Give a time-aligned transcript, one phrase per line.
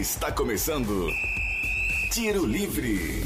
[0.00, 1.10] Está começando
[2.10, 3.22] Tiro Livre.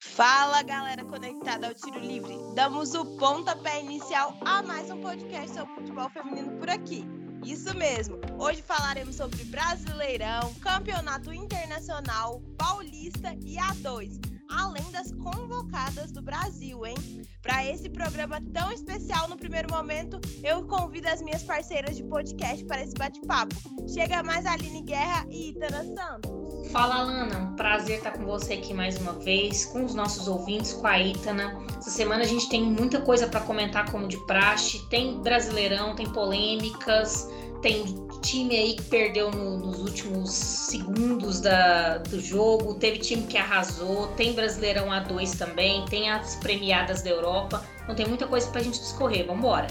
[0.00, 2.34] Fala galera conectada ao Tiro Livre.
[2.54, 7.04] Damos o pontapé inicial a mais um podcast sobre futebol feminino por aqui.
[7.44, 8.18] Isso mesmo.
[8.38, 16.96] Hoje falaremos sobre Brasileirão, Campeonato Internacional, Paulista e A2 além das convocadas do Brasil, hein?
[17.42, 22.64] Para esse programa tão especial no primeiro momento, eu convido as minhas parceiras de podcast
[22.64, 23.54] para esse bate-papo.
[23.88, 26.70] Chega mais Aline Guerra e Itana Santos.
[26.70, 27.38] Fala, Lana.
[27.38, 30.98] Um prazer estar com você aqui mais uma vez, com os nossos ouvintes, com a
[30.98, 31.56] Itana.
[31.78, 34.84] Essa semana a gente tem muita coisa para comentar, como de praxe.
[34.88, 37.28] Tem Brasileirão, tem polêmicas,
[37.64, 37.82] tem
[38.20, 44.08] time aí que perdeu no, nos últimos segundos da, do jogo, teve time que arrasou,
[44.08, 48.78] tem Brasileirão A2 também, tem as premiadas da Europa, então tem muita coisa pra gente
[48.78, 49.66] discorrer, vamos embora.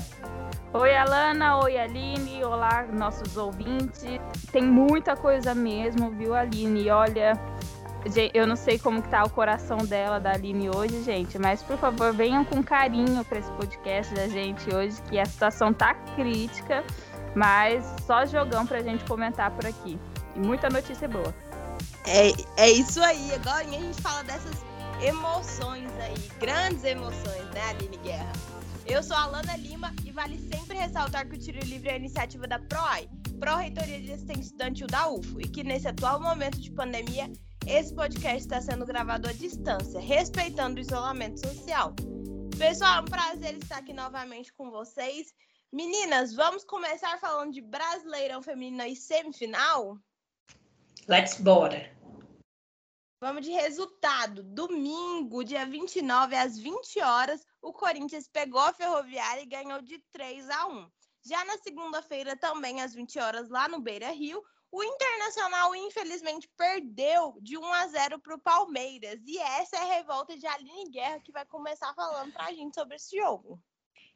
[0.73, 4.03] Oi, Alana, oi, Aline, olá, nossos ouvintes.
[4.51, 6.89] Tem muita coisa mesmo, viu, Aline?
[6.89, 7.39] Olha,
[8.33, 11.77] eu não sei como que tá o coração dela, da Aline, hoje, gente, mas por
[11.77, 16.83] favor, venham com carinho para esse podcast da gente hoje, que a situação tá crítica.
[17.35, 19.99] Mas só jogão pra gente comentar por aqui.
[20.35, 21.33] E muita notícia boa.
[22.05, 23.33] É, é isso aí.
[23.33, 24.53] Agora a gente fala dessas
[25.01, 28.31] emoções aí, grandes emoções, né, Aline Guerra?
[28.85, 32.47] Eu sou a Alana Lima e vale sempre ressaltar que o Tiro Livre é iniciativa
[32.47, 37.31] da PROAI, Pró-Reitoria de Assistência Estudantil da UFO, e que nesse atual momento de pandemia,
[37.65, 41.93] esse podcast está sendo gravado à distância, respeitando o isolamento social.
[42.57, 45.33] Pessoal, é um prazer estar aqui novamente com vocês.
[45.73, 49.97] Meninas, vamos começar falando de Brasileirão Feminino e semifinal?
[51.07, 51.91] Let's bora!
[53.19, 54.43] Vamos de resultado.
[54.43, 60.47] Domingo, dia 29, às 20 horas, o Corinthians pegou a Ferroviária e ganhou de 3
[60.47, 60.91] a 1.
[61.25, 67.35] Já na segunda-feira, também às 20 horas, lá no Beira Rio, o Internacional, infelizmente, perdeu
[67.41, 69.19] de 1 a 0 para o Palmeiras.
[69.25, 72.75] E essa é a revolta de Aline Guerra que vai começar falando para a gente
[72.75, 73.59] sobre esse jogo.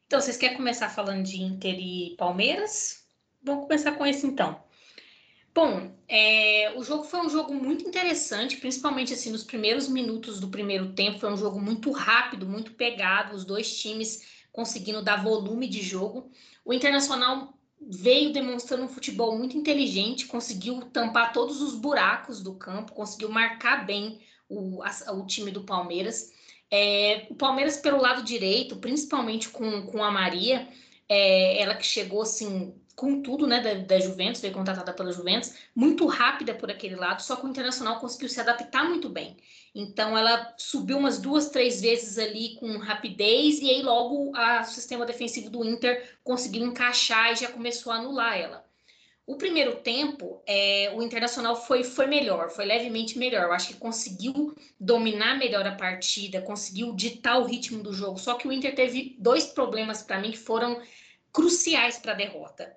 [0.08, 3.04] Então, vocês querem começar falando de Inter e Palmeiras?
[3.42, 4.58] Vamos começar com esse então.
[5.54, 10.48] Bom, é, o jogo foi um jogo muito interessante, principalmente assim nos primeiros minutos do
[10.48, 11.18] primeiro tempo.
[11.18, 16.32] Foi um jogo muito rápido, muito pegado, os dois times conseguindo dar volume de jogo.
[16.64, 22.94] O Internacional veio demonstrando um futebol muito inteligente, conseguiu tampar todos os buracos do campo,
[22.94, 26.32] conseguiu marcar bem o, a, o time do Palmeiras.
[26.70, 30.68] É, o Palmeiras pelo lado direito, principalmente com, com a Maria,
[31.08, 35.54] é, ela que chegou assim com tudo, né, da, da Juventus, foi contratada pela Juventus,
[35.74, 39.36] muito rápida por aquele lado, só que o Internacional conseguiu se adaptar muito bem.
[39.72, 45.06] Então ela subiu umas duas, três vezes ali com rapidez e aí logo o sistema
[45.06, 48.67] defensivo do Inter conseguiu encaixar e já começou a anular ela.
[49.28, 53.42] O primeiro tempo, é, o Internacional foi, foi melhor, foi levemente melhor.
[53.42, 58.18] Eu acho que conseguiu dominar melhor a partida, conseguiu ditar o ritmo do jogo.
[58.18, 60.80] Só que o Inter teve dois problemas para mim que foram
[61.30, 62.74] cruciais para a derrota.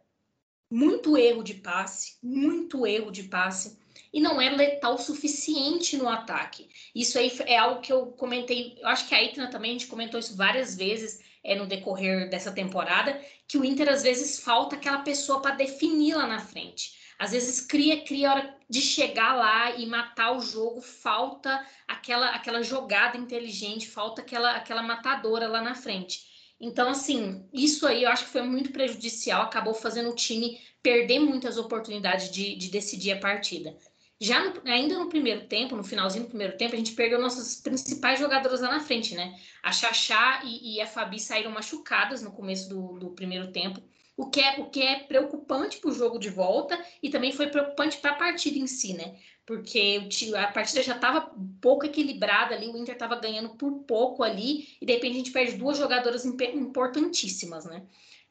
[0.70, 3.80] Muito erro de passe, muito erro de passe,
[4.12, 6.68] e não é letal o suficiente no ataque.
[6.94, 9.88] Isso aí é algo que eu comentei, eu acho que a Itna também, a gente
[9.88, 14.76] comentou isso várias vezes é, no decorrer dessa temporada, que o Inter às vezes falta
[14.76, 17.00] aquela pessoa para definir lá na frente.
[17.18, 22.30] Às vezes cria, cria a hora de chegar lá e matar o jogo, falta aquela,
[22.30, 26.32] aquela jogada inteligente, falta aquela, aquela matadora lá na frente.
[26.60, 31.20] Então, assim, isso aí eu acho que foi muito prejudicial, acabou fazendo o time perder
[31.20, 33.76] muitas oportunidades de, de decidir a partida.
[34.22, 37.56] Já no, ainda no primeiro tempo, no finalzinho do primeiro tempo, a gente perdeu nossas
[37.56, 39.36] principais jogadoras lá na frente, né?
[39.64, 43.82] A Xaxá e, e a Fabi saíram machucadas no começo do, do, primeiro tempo,
[44.16, 47.48] o que é, o que é preocupante para o jogo de volta e também foi
[47.48, 49.16] preocupante para a partida em si, né?
[49.44, 50.08] Porque
[50.38, 54.86] a partida já estava pouco equilibrada ali, o Inter estava ganhando por pouco ali, e
[54.86, 57.88] de repente a gente perde duas jogadoras importantíssimas, né?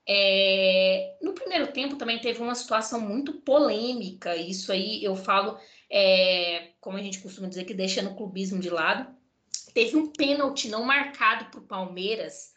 [0.06, 5.58] É, no primeiro tempo também teve uma situação muito polêmica, isso aí eu falo
[5.90, 9.12] é, como a gente costuma dizer, que deixando o clubismo de lado.
[9.74, 12.52] Teve um pênalti não marcado para o Palmeiras,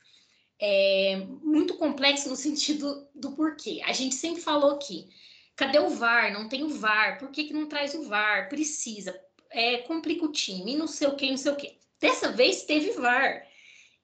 [0.59, 3.81] é, muito complexo no sentido do porquê.
[3.85, 5.09] A gente sempre falou que
[5.55, 6.31] cadê o VAR?
[6.31, 7.17] Não tem o VAR.
[7.17, 8.49] Por que, que não traz o VAR?
[8.49, 9.19] Precisa.
[9.49, 11.77] É, complica o time, não sei o que, não sei o que.
[11.99, 13.47] Dessa vez teve VAR.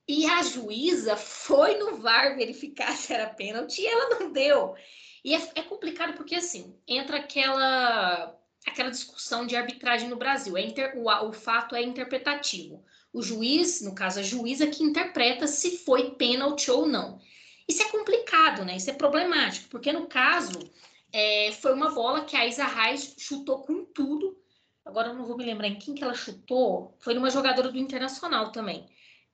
[0.08, 4.75] E a juíza foi no VAR verificar se era pênalti e ela não deu.
[5.24, 10.58] E é, é complicado porque, assim, entra aquela aquela discussão de arbitragem no Brasil.
[10.58, 12.84] É inter, o, o fato é interpretativo.
[13.12, 17.20] O juiz, no caso a juíza, que interpreta se foi pênalti ou não.
[17.68, 18.76] Isso é complicado, né?
[18.76, 20.60] Isso é problemático, porque no caso
[21.12, 24.38] é, foi uma bola que a Isa Reis chutou com tudo,
[24.86, 27.78] agora eu não vou me lembrar em quem que ela chutou, foi numa jogadora do
[27.78, 28.88] Internacional também.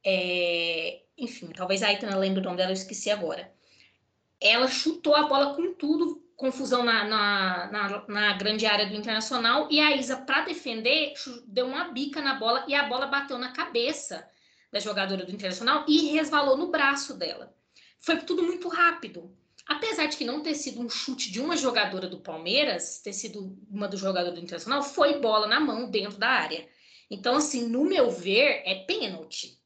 [0.04, 3.52] É, enfim, talvez a Aitana lembre o nome dela, eu esqueci agora.
[4.40, 9.68] Ela chutou a bola com tudo, confusão na, na, na, na grande área do Internacional,
[9.72, 11.14] e a Isa, para defender,
[11.48, 14.28] deu uma bica na bola e a bola bateu na cabeça
[14.72, 17.56] da jogadora do Internacional e resvalou no braço dela.
[18.00, 19.36] Foi tudo muito rápido.
[19.66, 23.58] Apesar de que não ter sido um chute de uma jogadora do Palmeiras, ter sido
[23.70, 26.68] uma do jogador do Internacional, foi bola na mão dentro da área.
[27.10, 29.58] Então, assim, no meu ver, é pênalti.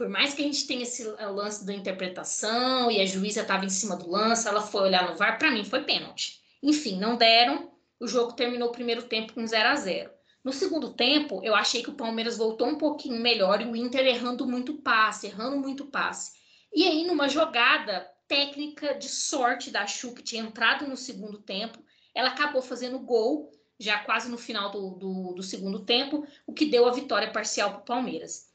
[0.00, 3.68] Por mais que a gente tenha esse lance da interpretação e a juíza estava em
[3.68, 6.40] cima do lance, ela foi olhar no VAR, para mim foi pênalti.
[6.62, 7.70] Enfim, não deram,
[8.00, 10.10] o jogo terminou o primeiro tempo com 0 a 0
[10.42, 14.06] No segundo tempo, eu achei que o Palmeiras voltou um pouquinho melhor e o Inter
[14.06, 16.32] errando muito passe, errando muito passe.
[16.74, 21.78] E aí, numa jogada técnica de sorte da Chu, que tinha entrado no segundo tempo,
[22.14, 26.64] ela acabou fazendo gol, já quase no final do, do, do segundo tempo, o que
[26.64, 28.48] deu a vitória parcial para o Palmeiras.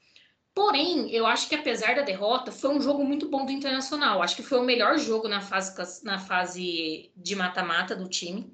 [0.55, 4.21] Porém, eu acho que apesar da derrota, foi um jogo muito bom do Internacional.
[4.21, 8.49] Acho que foi o melhor jogo na fase, na fase de mata-mata do time.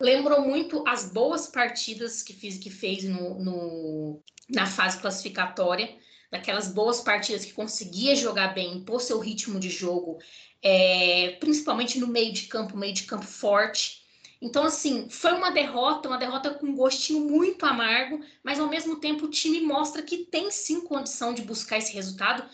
[0.00, 5.96] Lembrou muito as boas partidas que, fiz, que fez no, no, na fase classificatória
[6.30, 10.18] daquelas boas partidas que conseguia jogar bem, impor seu ritmo de jogo,
[10.60, 14.04] é, principalmente no meio de campo, meio de campo forte.
[14.40, 18.96] Então, assim, foi uma derrota, uma derrota com um gostinho muito amargo, mas ao mesmo
[19.00, 22.48] tempo o time mostra que tem sim condição de buscar esse resultado.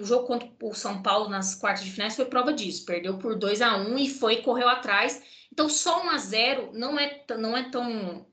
[0.00, 2.84] O jogo contra o São Paulo nas quartas de finais foi prova disso.
[2.84, 5.22] Perdeu por 2 a 1 e foi correu atrás.
[5.52, 8.26] Então, só 1 a 0 não é, não é tão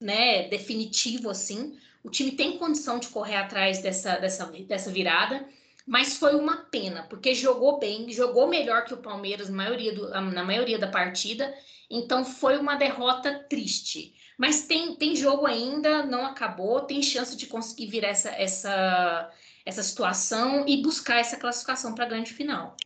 [0.00, 1.78] né, definitivo assim.
[2.02, 5.46] O time tem condição de correr atrás dessa, dessa, dessa virada,
[5.86, 10.44] mas foi uma pena, porque jogou bem, jogou melhor que o Palmeiras maioria, do, na
[10.44, 11.52] maioria da partida,
[11.90, 14.14] então foi uma derrota triste.
[14.38, 19.30] Mas tem, tem jogo ainda, não acabou, tem chance de conseguir virar essa, essa,
[19.66, 22.76] essa situação e buscar essa classificação para a grande final.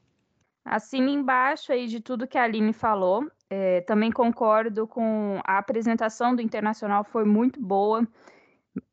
[0.64, 6.34] Acima embaixo aí de tudo que a Aline falou, é, também concordo com a apresentação
[6.34, 8.06] do Internacional, foi muito boa.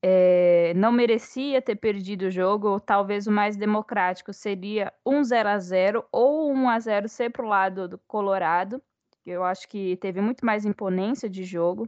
[0.02, 5.58] É, não merecia ter perdido o jogo, talvez o mais democrático seria um 0 a
[5.58, 8.82] 0 ou um a 0 ser para o lado do Colorado,
[9.32, 11.88] eu acho que teve muito mais imponência de jogo.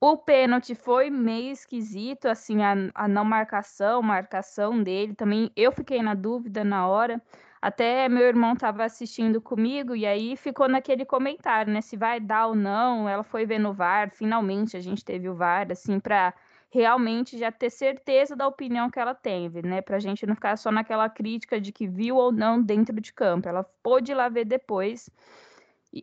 [0.00, 5.50] O pênalti foi meio esquisito, assim, a, a não marcação, marcação dele também.
[5.54, 7.22] Eu fiquei na dúvida na hora.
[7.60, 11.80] Até meu irmão estava assistindo comigo e aí ficou naquele comentário, né?
[11.80, 13.08] Se vai dar ou não.
[13.08, 16.34] Ela foi ver no VAR, finalmente a gente teve o VAR, assim, para
[16.68, 19.80] realmente já ter certeza da opinião que ela teve, né?
[19.82, 23.12] Para a gente não ficar só naquela crítica de que viu ou não dentro de
[23.12, 23.48] campo.
[23.48, 25.08] Ela pôde ir lá ver depois.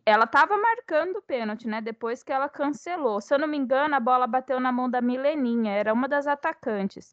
[0.05, 1.81] Ela estava marcando o pênalti, né?
[1.81, 3.19] Depois que ela cancelou.
[3.21, 6.27] Se eu não me engano, a bola bateu na mão da Mileninha, era uma das
[6.27, 7.11] atacantes.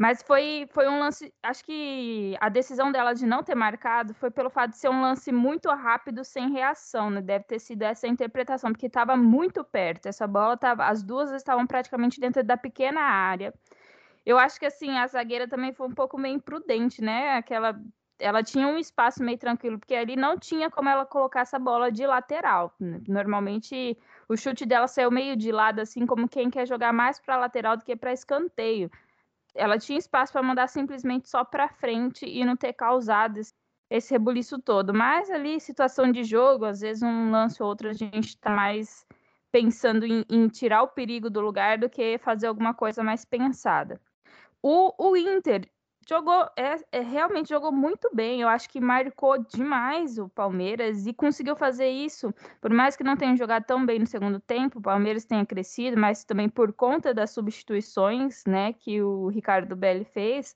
[0.00, 1.30] Mas foi, foi um lance.
[1.42, 5.02] Acho que a decisão dela de não ter marcado foi pelo fato de ser um
[5.02, 7.20] lance muito rápido, sem reação, né?
[7.20, 10.06] Deve ter sido essa interpretação, porque estava muito perto.
[10.06, 10.86] Essa bola tava.
[10.86, 13.52] As duas estavam praticamente dentro da pequena área.
[14.24, 17.36] Eu acho que assim, a zagueira também foi um pouco meio imprudente, né?
[17.36, 17.78] Aquela.
[18.20, 21.90] Ela tinha um espaço meio tranquilo, porque ali não tinha como ela colocar essa bola
[21.90, 22.74] de lateral.
[22.78, 23.00] Né?
[23.08, 27.36] Normalmente o chute dela saiu meio de lado, assim, como quem quer jogar mais para
[27.36, 28.90] lateral do que para escanteio
[29.54, 33.40] ela tinha espaço para mandar simplesmente só para frente e não ter causado
[33.88, 34.94] esse rebuliço todo.
[34.94, 39.06] Mas ali, situação de jogo, às vezes um lance ou outro a gente está mais
[39.50, 44.00] pensando em, em, tirar o perigo do lugar do que fazer alguma coisa mais pensada.
[44.62, 45.68] O, o Inter
[46.10, 48.40] jogou, é, é, realmente jogou muito bem.
[48.40, 52.34] Eu acho que marcou demais o Palmeiras e conseguiu fazer isso.
[52.60, 55.96] Por mais que não tenha jogado tão bem no segundo tempo, o Palmeiras tenha crescido,
[55.96, 60.54] mas também por conta das substituições, né, que o Ricardo Belli fez.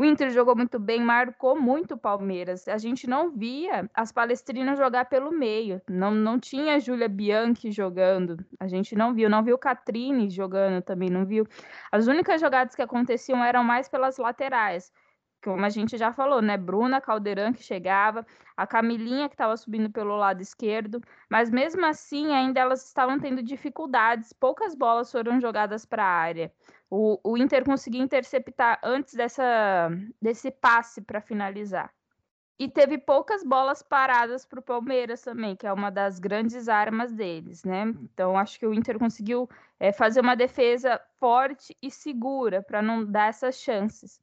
[0.00, 2.66] O Inter jogou muito bem, marcou muito o Palmeiras.
[2.66, 5.82] A gente não via as palestrinas jogar pelo meio.
[5.86, 8.42] Não, não tinha a Júlia Bianchi jogando.
[8.58, 9.28] A gente não viu.
[9.28, 11.46] Não viu Catrine jogando também, não viu.
[11.92, 14.90] As únicas jogadas que aconteciam eram mais pelas laterais.
[15.44, 16.56] Como a gente já falou, né?
[16.56, 18.26] Bruna Caldeirão que chegava,
[18.56, 23.42] a Camilinha que estava subindo pelo lado esquerdo, mas mesmo assim ainda elas estavam tendo
[23.42, 24.32] dificuldades.
[24.32, 26.50] Poucas bolas foram jogadas para a área
[26.90, 29.88] o, o Inter conseguiu interceptar antes dessa,
[30.20, 31.94] desse passe para finalizar.
[32.58, 37.10] E teve poucas bolas paradas para o Palmeiras também, que é uma das grandes armas
[37.10, 37.84] deles, né?
[38.02, 43.02] Então acho que o Inter conseguiu é, fazer uma defesa forte e segura para não
[43.02, 44.20] dar essas chances.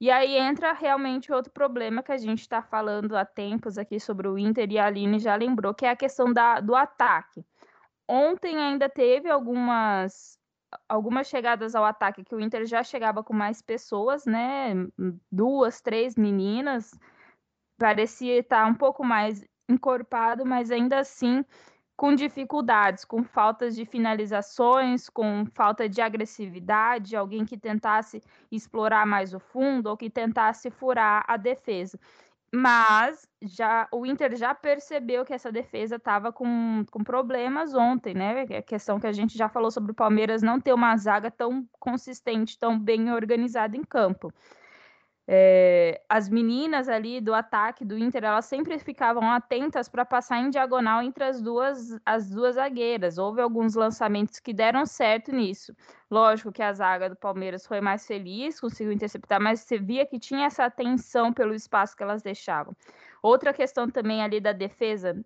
[0.00, 4.26] E aí entra realmente outro problema que a gente está falando há tempos aqui sobre
[4.26, 7.44] o Inter e a Aline já lembrou, que é a questão da, do ataque.
[8.08, 10.38] Ontem ainda teve algumas
[10.88, 14.74] algumas chegadas ao ataque que o Inter já chegava com mais pessoas, né?
[15.30, 16.90] Duas, três meninas.
[17.78, 21.44] Parecia estar um pouco mais encorpado, mas ainda assim
[21.96, 29.32] com dificuldades, com faltas de finalizações, com falta de agressividade, alguém que tentasse explorar mais
[29.32, 31.98] o fundo ou que tentasse furar a defesa.
[32.52, 38.46] Mas já o Inter já percebeu que essa defesa estava com, com problemas ontem, né?
[38.48, 41.30] É a questão que a gente já falou sobre o Palmeiras não ter uma zaga
[41.30, 44.32] tão consistente, tão bem organizada em campo.
[45.28, 50.50] É, as meninas ali do ataque do Inter, elas sempre ficavam atentas para passar em
[50.50, 53.18] diagonal entre as duas, as duas zagueiras.
[53.18, 55.74] Houve alguns lançamentos que deram certo nisso.
[56.08, 60.18] Lógico que a zaga do Palmeiras foi mais feliz, conseguiu interceptar, mas você via que
[60.18, 62.76] tinha essa atenção pelo espaço que elas deixavam.
[63.20, 65.16] Outra questão também ali da defesa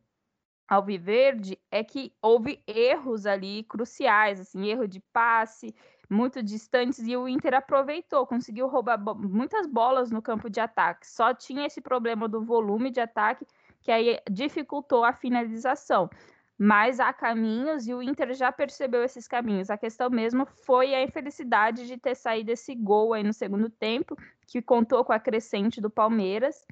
[0.71, 5.75] Alviverde é que houve erros ali cruciais, assim, erro de passe,
[6.11, 11.07] muito distantes e o Inter aproveitou, conseguiu roubar bo muitas bolas no campo de ataque.
[11.07, 13.47] Só tinha esse problema do volume de ataque
[13.81, 16.11] que aí dificultou a finalização.
[16.59, 19.71] Mas há caminhos e o Inter já percebeu esses caminhos.
[19.71, 24.14] A questão mesmo foi a infelicidade de ter saído esse gol aí no segundo tempo,
[24.47, 26.67] que contou com a crescente do Palmeiras.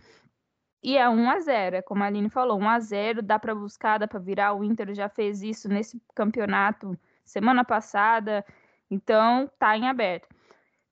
[0.82, 3.54] E é 1 a 0, é como a Aline falou, 1 a 0, dá para
[3.54, 4.52] buscar, dá para virar.
[4.52, 8.44] O Inter já fez isso nesse campeonato semana passada,
[8.90, 10.28] então, tá em aberto.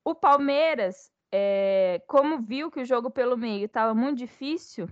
[0.04, 4.88] O Palmeiras, é, como viu que o jogo pelo meio estava muito difícil,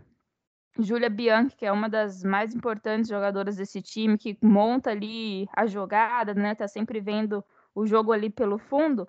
[0.79, 5.67] Júlia Bianchi, que é uma das mais importantes jogadoras desse time, que monta ali a
[5.67, 6.55] jogada, né?
[6.55, 7.45] Tá sempre vendo
[7.75, 9.07] o jogo ali pelo fundo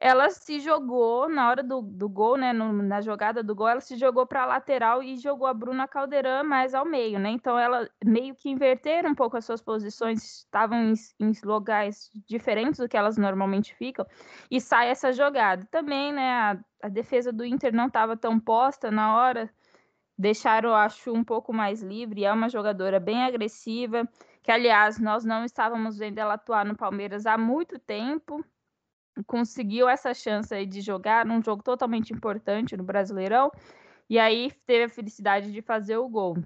[0.00, 2.54] ela se jogou na hora do, do gol, né?
[2.54, 5.86] No, na jogada do gol, ela se jogou para a lateral e jogou a Bruna
[5.86, 7.28] Caldeirão mais ao meio, né?
[7.28, 12.80] Então ela meio que inverteram um pouco as suas posições, estavam em, em lugares diferentes
[12.80, 14.06] do que elas normalmente ficam,
[14.50, 15.68] e sai essa jogada.
[15.70, 16.30] Também, né?
[16.30, 19.50] A, a defesa do Inter não estava tão posta na hora,
[20.16, 22.24] deixaram, acho, um pouco mais livre.
[22.24, 24.08] É uma jogadora bem agressiva,
[24.42, 28.42] que aliás nós não estávamos vendo ela atuar no Palmeiras há muito tempo
[29.26, 33.50] conseguiu essa chance aí de jogar num jogo totalmente importante no Brasileirão,
[34.08, 36.36] e aí teve a felicidade de fazer o gol.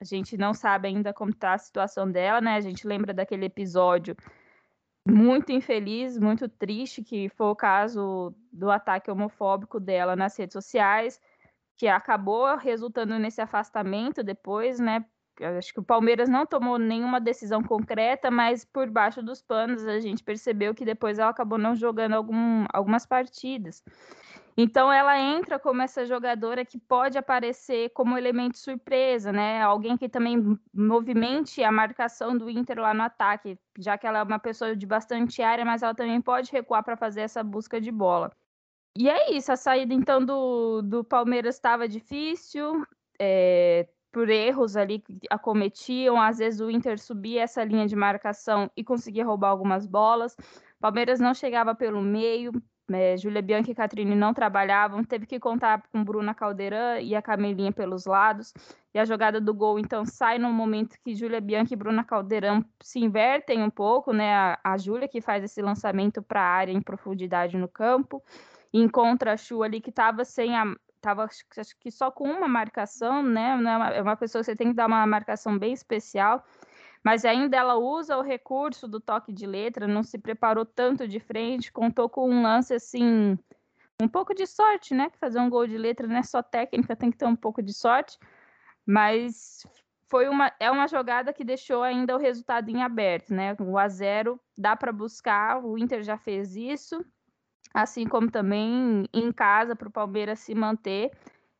[0.00, 2.56] A gente não sabe ainda como está a situação dela, né?
[2.56, 4.16] A gente lembra daquele episódio
[5.06, 11.20] muito infeliz, muito triste, que foi o caso do ataque homofóbico dela nas redes sociais,
[11.76, 15.04] que acabou resultando nesse afastamento depois, né?
[15.40, 19.98] Acho que o Palmeiras não tomou nenhuma decisão concreta, mas por baixo dos panos a
[20.00, 23.82] gente percebeu que depois ela acabou não jogando algum, algumas partidas.
[24.56, 29.60] Então ela entra como essa jogadora que pode aparecer como elemento surpresa, né?
[29.60, 34.22] Alguém que também movimente a marcação do Inter lá no ataque, já que ela é
[34.22, 37.90] uma pessoa de bastante área, mas ela também pode recuar para fazer essa busca de
[37.90, 38.30] bola.
[38.96, 42.86] E é isso, a saída então do, do Palmeiras estava difícil,
[43.18, 46.22] é, por erros ali que acometiam.
[46.22, 50.36] Às vezes o Inter subia essa linha de marcação e conseguia roubar algumas bolas.
[50.80, 52.52] Palmeiras não chegava pelo meio.
[52.92, 57.22] É, Júlia Bianchi e Catrine não trabalhavam, teve que contar com Bruna Caldeirão e a
[57.22, 58.52] Camelinha pelos lados.
[58.92, 62.64] E a jogada do gol, então, sai no momento que Júlia Bianchi e Bruna Caldeirão
[62.82, 64.34] se invertem um pouco, né?
[64.34, 68.22] A, a Júlia que faz esse lançamento para a área em profundidade no campo,
[68.72, 70.64] encontra a Chu ali que estava sem a,
[71.04, 73.56] estava acho que só com uma marcação, né?
[73.92, 76.42] É, é uma pessoa que você tem que dar uma marcação bem especial,
[77.04, 81.20] mas ainda ela usa o recurso do toque de letra, não se preparou tanto de
[81.20, 83.38] frente, contou com um lance assim,
[84.00, 85.10] um pouco de sorte, né?
[85.20, 87.74] Fazer um gol de letra não é só técnica, tem que ter um pouco de
[87.74, 88.18] sorte,
[88.86, 89.66] mas
[90.08, 93.54] foi uma, é uma jogada que deixou ainda o resultado em aberto, né?
[93.60, 97.04] O a 0 dá para buscar, o Inter já fez isso,
[97.74, 101.10] assim como também em casa para o Palmeiras se manter,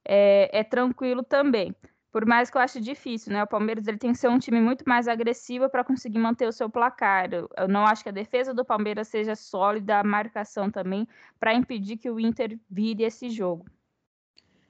[0.05, 1.75] é, é, tranquilo também.
[2.13, 3.43] Por mais que eu ache difícil, né?
[3.43, 6.53] O Palmeiras ele tem que ser um time muito mais agressivo para conseguir manter o
[6.53, 7.33] seu placar.
[7.35, 11.09] Eu, eu não acho que a defesa do Palmeiras seja sólida, a marcação também,
[11.41, 13.67] para impedir que o Inter vire esse jogo.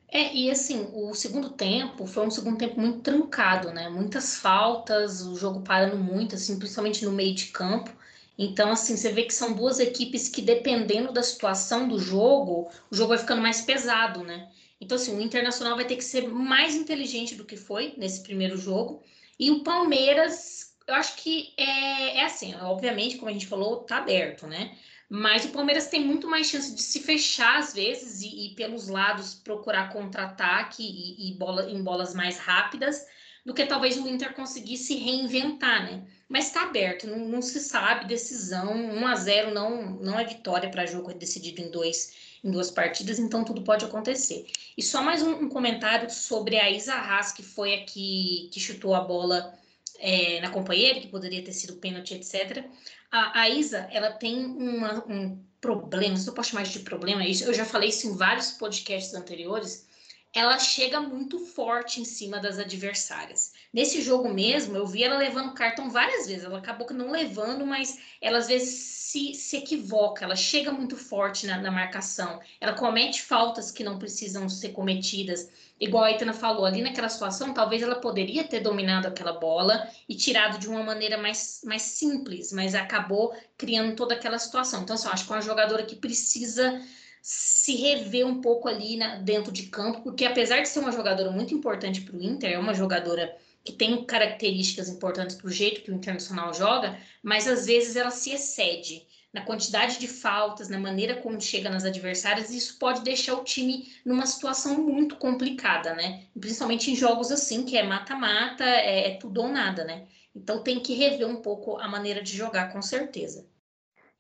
[0.09, 3.91] É, e assim, o segundo tempo foi um segundo tempo muito trancado, né?
[3.91, 7.91] Muitas faltas, o jogo parando muito, assim, principalmente no meio de campo.
[8.37, 12.95] Então, assim, você vê que são duas equipes que, dependendo da situação do jogo, o
[12.95, 14.50] jogo vai ficando mais pesado, né?
[14.81, 18.57] Então, assim, o Internacional vai ter que ser mais inteligente do que foi nesse primeiro
[18.57, 19.03] jogo.
[19.38, 23.99] E o Palmeiras, eu acho que é, é assim, obviamente, como a gente falou, tá
[23.99, 24.76] aberto, né?
[25.09, 28.88] Mas o Palmeiras tem muito mais chance de se fechar às vezes e, e pelos
[28.88, 33.07] lados procurar contra-ataque e, e bola, em bolas mais rápidas
[33.45, 36.05] do que talvez o Inter conseguisse reinventar, né?
[36.28, 40.71] Mas está aberto, não, não, se sabe, decisão, 1 a 0 não, não é vitória
[40.71, 42.12] para jogo decidido em dois
[42.45, 44.47] em duas partidas, então tudo pode acontecer.
[44.76, 48.61] E só mais um, um comentário sobre a Isa Haas, que foi a que, que
[48.61, 49.59] chutou a bola
[49.99, 52.66] é, na companheira, que poderia ter sido pênalti, etc.
[53.11, 57.54] A, a Isa, ela tem uma, um problema, se eu posso chamar de problema, eu
[57.54, 59.87] já falei isso em vários podcasts anteriores,
[60.35, 63.53] ela chega muito forte em cima das adversárias.
[63.73, 66.45] Nesse jogo mesmo, eu vi ela levando cartão várias vezes.
[66.45, 70.25] Ela acabou que não levando, mas ela às vezes se, se equivoca.
[70.25, 72.41] Ela chega muito forte na, na marcação.
[72.61, 75.49] Ela comete faltas que não precisam ser cometidas.
[75.79, 80.17] Igual a Itana falou, ali naquela situação, talvez ela poderia ter dominado aquela bola e
[80.17, 84.83] tirado de uma maneira mais, mais simples, mas acabou criando toda aquela situação.
[84.83, 86.83] Então, assim, eu acho que é uma jogadora que precisa
[87.26, 91.31] se rever um pouco ali na, dentro de campo, porque apesar de ser uma jogadora
[91.31, 95.81] muito importante para o Inter, é uma jogadora que tem características importantes para o jeito
[95.81, 100.78] que o Internacional joga, mas às vezes ela se excede na quantidade de faltas, na
[100.78, 105.95] maneira como chega nas adversárias, e isso pode deixar o time numa situação muito complicada,
[105.95, 106.26] né?
[106.38, 110.09] Principalmente em jogos assim, que é mata-mata, é, é tudo ou nada, né?
[110.37, 113.49] Então tem que rever um pouco a maneira de jogar, com certeza.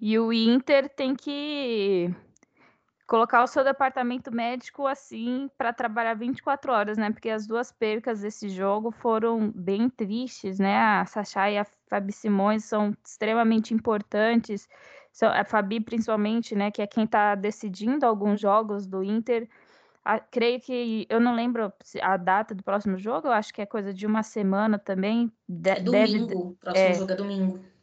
[0.00, 2.10] E o Inter tem que
[3.06, 7.10] colocar o seu departamento médico assim para trabalhar 24 horas, né?
[7.10, 10.76] Porque as duas percas desse jogo foram bem tristes, né?
[10.76, 14.68] A Sachá e a Fabi Simões são extremamente importantes.
[15.22, 16.70] A Fabi, principalmente, né?
[16.70, 19.48] Que é quem está decidindo alguns jogos do Inter.
[20.04, 23.66] A, creio que eu não lembro a data do próximo jogo, eu acho que é
[23.66, 25.32] coisa de uma semana também.
[25.48, 27.73] De, é domingo, deve, o próximo é, jogo é domingo.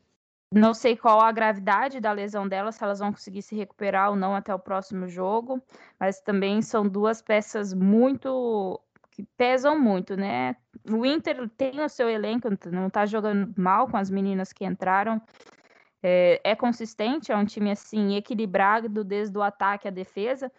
[0.53, 4.17] Não sei qual a gravidade da lesão dela, se elas vão conseguir se recuperar ou
[4.17, 5.61] não até o próximo jogo,
[5.97, 8.77] mas também são duas peças muito
[9.11, 10.57] que pesam muito, né?
[10.89, 15.21] O Inter tem o seu elenco, não tá jogando mal com as meninas que entraram.
[16.03, 20.51] É, é consistente, é um time assim equilibrado desde o ataque à defesa,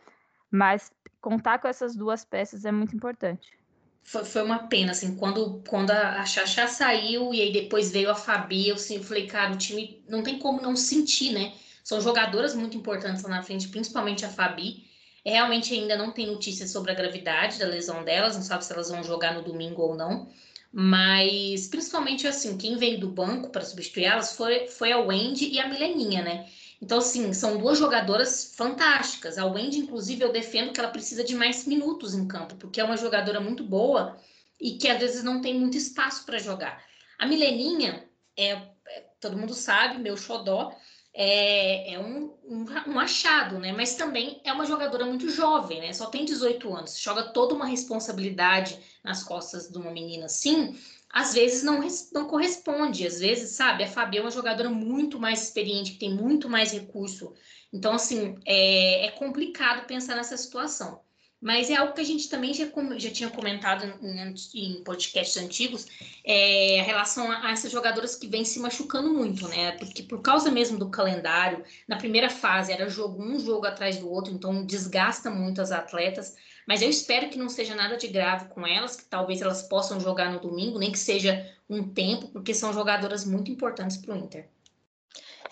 [0.51, 3.62] mas contar com essas duas peças é muito importante
[4.03, 8.15] foi, foi uma pena, assim, quando, quando a, Xaxá saiu e aí depois veio a
[8.15, 11.55] Fabi, eu, assim, eu falei, cara, o time não tem como não sentir, né?
[11.85, 14.85] São jogadoras muito importantes lá na frente, principalmente a Fabi.
[15.25, 18.91] Realmente ainda não tem notícias sobre a gravidade da lesão delas, não sabe se elas
[18.91, 20.29] vão jogar no domingo ou não.
[20.73, 25.61] Mas principalmente assim, quem veio do banco para substituir elas foi, foi a Wendy e
[25.61, 26.47] a Mileninha, né?
[26.83, 29.39] Então, assim, são duas jogadoras fantásticas.
[29.39, 32.85] A Wendy, inclusive, eu defendo que ela precisa de mais minutos em campo, porque é
[32.85, 34.19] uma jogadora muito boa
[34.61, 36.85] e que às vezes não tem muito espaço para jogar.
[37.21, 38.05] A Mileninha,
[38.37, 40.73] é, é, todo mundo sabe, meu xodó,
[41.15, 43.71] é, é um, um, um, achado, né?
[43.71, 45.93] Mas também é uma jogadora muito jovem, né?
[45.93, 50.77] Só tem 18 anos, joga toda uma responsabilidade nas costas de uma menina assim,
[51.13, 51.81] às vezes não,
[52.13, 56.15] não corresponde, às vezes, sabe, a Fabi é uma jogadora muito mais experiente, que tem
[56.15, 57.35] muito mais recurso.
[57.71, 61.01] Então, assim, é, é complicado pensar nessa situação.
[61.43, 62.67] Mas é algo que a gente também já,
[62.99, 65.89] já tinha comentado em, em podcasts antigos,
[66.25, 69.73] é, a relação a, a, essas jogadoras que vêm se machucando muito, né?
[69.73, 74.09] Porque por causa mesmo do calendário, na primeira fase era jogo um jogo atrás do
[74.09, 76.37] outro, então desgasta muito as atletas.
[76.67, 79.99] Mas eu espero que não seja nada de grave com elas, que talvez elas possam
[79.99, 84.17] jogar no domingo, nem que seja um tempo, porque são jogadoras muito importantes para o
[84.17, 84.49] Inter.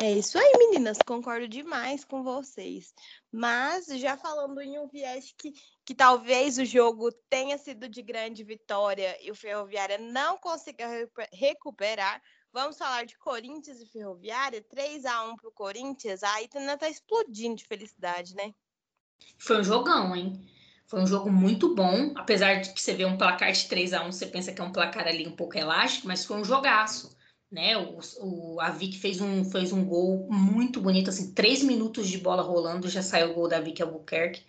[0.03, 2.94] É isso aí, meninas, concordo demais com vocês.
[3.31, 5.53] Mas já falando em um viés que,
[5.85, 10.87] que talvez o jogo tenha sido de grande vitória e o Ferroviária não consiga
[11.31, 16.23] recuperar, vamos falar de Corinthians e Ferroviária, 3 a 1 para o Corinthians.
[16.23, 18.55] A Itana tá explodindo de felicidade, né?
[19.37, 20.42] Foi um jogão, hein?
[20.90, 24.03] Foi um jogo muito bom, apesar de que você vê um placar de 3 a
[24.03, 27.16] 1 você pensa que é um placar ali um pouco elástico, mas foi um jogaço.
[27.48, 27.76] Né?
[27.76, 32.18] O, o, a Vic fez um, fez um gol muito bonito, assim, três minutos de
[32.18, 34.42] bola rolando, já saiu o gol da Vic Albuquerque.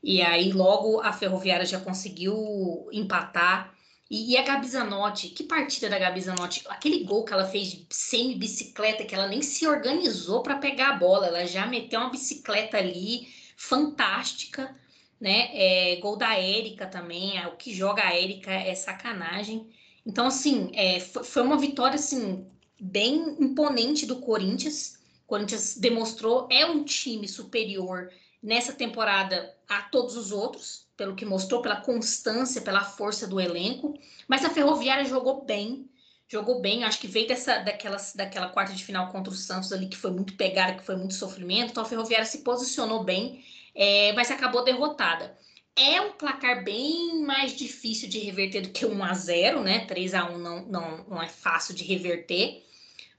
[0.00, 3.74] E aí logo a Ferroviária já conseguiu empatar.
[4.08, 6.62] E, e a Gabi Zanotti, que partida da Gabi Zanotti?
[6.68, 10.96] Aquele gol que ela fez sem bicicleta, que ela nem se organizou para pegar a
[10.98, 13.26] bola, ela já meteu uma bicicleta ali
[13.56, 14.72] fantástica
[15.20, 15.50] né?
[15.52, 19.68] É, gol da Érica também, é, o que joga a Érica é sacanagem.
[20.06, 22.46] Então, assim, é, foi uma vitória, assim,
[22.80, 24.98] bem imponente do Corinthians.
[25.24, 28.10] O Corinthians demonstrou, é um time superior
[28.42, 33.98] nessa temporada a todos os outros, pelo que mostrou, pela constância, pela força do elenco.
[34.26, 35.86] Mas a Ferroviária jogou bem,
[36.26, 36.84] jogou bem.
[36.84, 40.10] Acho que veio dessa, daquela, daquela quarta de final contra o Santos ali, que foi
[40.10, 41.72] muito pegada, que foi muito sofrimento.
[41.72, 45.38] Então a Ferroviária se posicionou bem é, mas acabou derrotada.
[45.76, 49.86] É um placar bem mais difícil de reverter do que 1 a 0 né?
[49.86, 52.64] 3 a 1 não, não, não é fácil de reverter.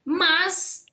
[0.04, 0.86] Mas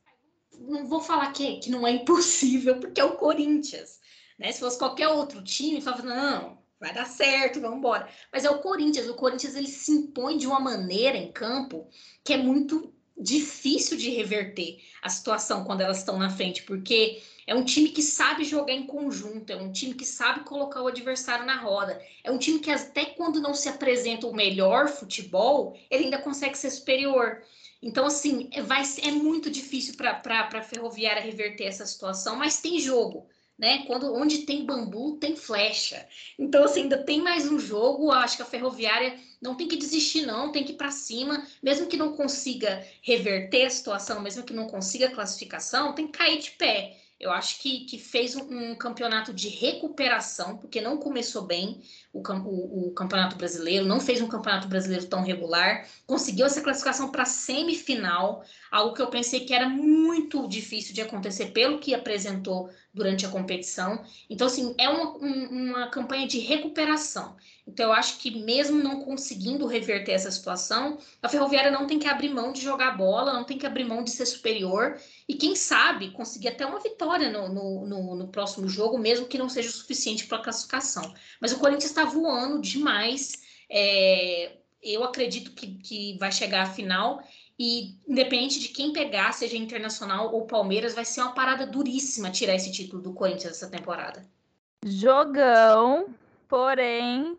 [0.59, 4.01] não vou falar que, que não é impossível, porque é o Corinthians.
[4.39, 4.53] Né?
[4.53, 8.09] Se fosse qualquer outro time, falava, não, vai dar certo, vamos embora.
[8.33, 9.09] Mas é o Corinthians.
[9.09, 11.89] O Corinthians ele se impõe de uma maneira em campo
[12.25, 17.55] que é muito difícil de reverter a situação quando elas estão na frente, porque é
[17.55, 21.47] um time que sabe jogar em conjunto, é um time que sabe colocar o adversário
[21.47, 26.05] na roda, é um time que até quando não se apresenta o melhor futebol, ele
[26.05, 27.43] ainda consegue ser superior.
[27.83, 32.79] Então, assim, é, vai, é muito difícil para a Ferroviária reverter essa situação, mas tem
[32.79, 33.27] jogo
[33.59, 33.85] né?
[33.87, 36.07] Quando onde tem bambu, tem flecha.
[36.39, 38.13] Então, assim, ainda tem mais um jogo.
[38.13, 41.87] Acho que a Ferroviária não tem que desistir, não, tem que ir para cima, mesmo
[41.87, 46.53] que não consiga reverter a situação, mesmo que não consiga classificação, tem que cair de
[46.53, 46.97] pé.
[47.21, 52.21] Eu acho que, que fez um, um, campeonato de recuperação, porque não começou bem o,
[52.21, 57.25] o, o, campeonato brasileiro, não fez um campeonato brasileiro tão regular, conseguiu essa classificação para
[57.25, 63.25] semifinal, algo que eu pensei que era muito difícil de acontecer pelo que apresentou durante
[63.27, 64.03] a competição.
[64.29, 67.37] Então, assim, é uma, um, uma campanha de recuperação.
[67.67, 72.09] Então, eu acho que mesmo não conseguindo reverter essa situação, a Ferroviária não tem que
[72.09, 74.99] abrir mão de jogar bola, não tem que abrir mão de ser superior
[75.29, 79.39] e, quem sabe, conseguir até uma vitória no, no, no, no próximo jogo, mesmo que
[79.39, 81.15] não seja o suficiente para a classificação.
[81.41, 83.43] Mas o Corinthians está voando demais.
[83.71, 87.23] É, eu acredito que, que vai chegar à final
[87.59, 92.55] e independente de quem pegar, seja Internacional ou Palmeiras, vai ser uma parada duríssima tirar
[92.55, 94.25] esse título do Corinthians essa temporada.
[94.85, 96.15] Jogão,
[96.47, 97.37] porém,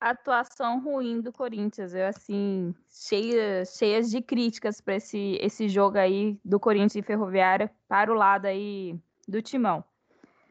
[0.00, 1.94] atuação ruim do Corinthians.
[1.94, 7.70] Eu, assim, cheia, cheias de críticas para esse, esse jogo aí do Corinthians e Ferroviária
[7.86, 9.84] para o lado aí do Timão.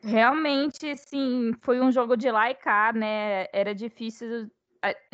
[0.01, 3.47] Realmente, sim, foi um jogo de lá e cá, né?
[3.51, 4.49] Era difícil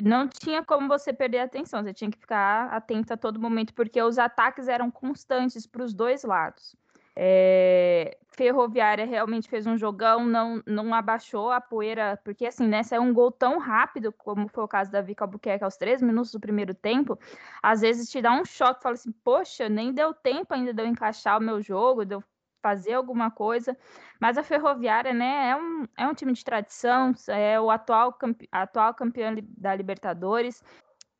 [0.01, 3.73] não tinha como você perder a atenção, você tinha que ficar atento a todo momento,
[3.73, 6.75] porque os ataques eram constantes para os dois lados.
[7.17, 12.93] É, Ferroviária realmente fez um jogão, não, não abaixou a poeira, porque assim, né, se
[12.93, 16.31] é um gol tão rápido, como foi o caso da Vika Albuquerque aos três minutos
[16.31, 17.17] do primeiro tempo,
[17.63, 20.85] às vezes te dá um choque, fala assim, poxa, nem deu tempo ainda de eu
[20.85, 22.23] encaixar o meu jogo, de eu
[22.65, 23.77] fazer alguma coisa.
[24.19, 28.49] Mas a Ferroviária, né, é um, é um time de tradição, é o atual, campe,
[28.51, 30.63] atual campeão da Libertadores.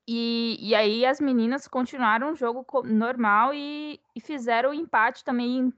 [0.07, 5.71] E, e aí as meninas continuaram o jogo normal e, e fizeram o empate também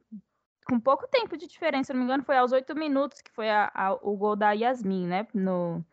[0.66, 1.88] com pouco tempo de diferença.
[1.88, 4.54] Se não me engano, foi aos oito minutos que foi a, a, o gol da
[4.54, 5.28] Yasmin, né?
[5.34, 5.84] No,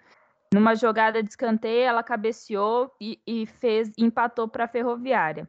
[0.53, 5.49] numa jogada de escanteio, ela cabeceou e, e fez empatou para a Ferroviária.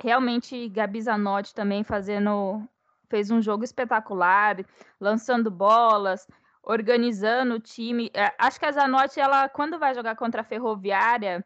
[0.00, 2.62] Realmente, Gabi Zanotti também fazendo
[3.10, 4.56] fez um jogo espetacular,
[4.98, 6.26] lançando bolas,
[6.62, 8.10] organizando o time.
[8.14, 11.44] É, acho que a Zanotti, ela, quando vai jogar contra a Ferroviária,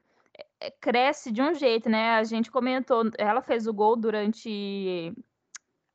[0.61, 2.17] é, cresce de um jeito, né?
[2.17, 5.13] A gente comentou, ela fez o gol durante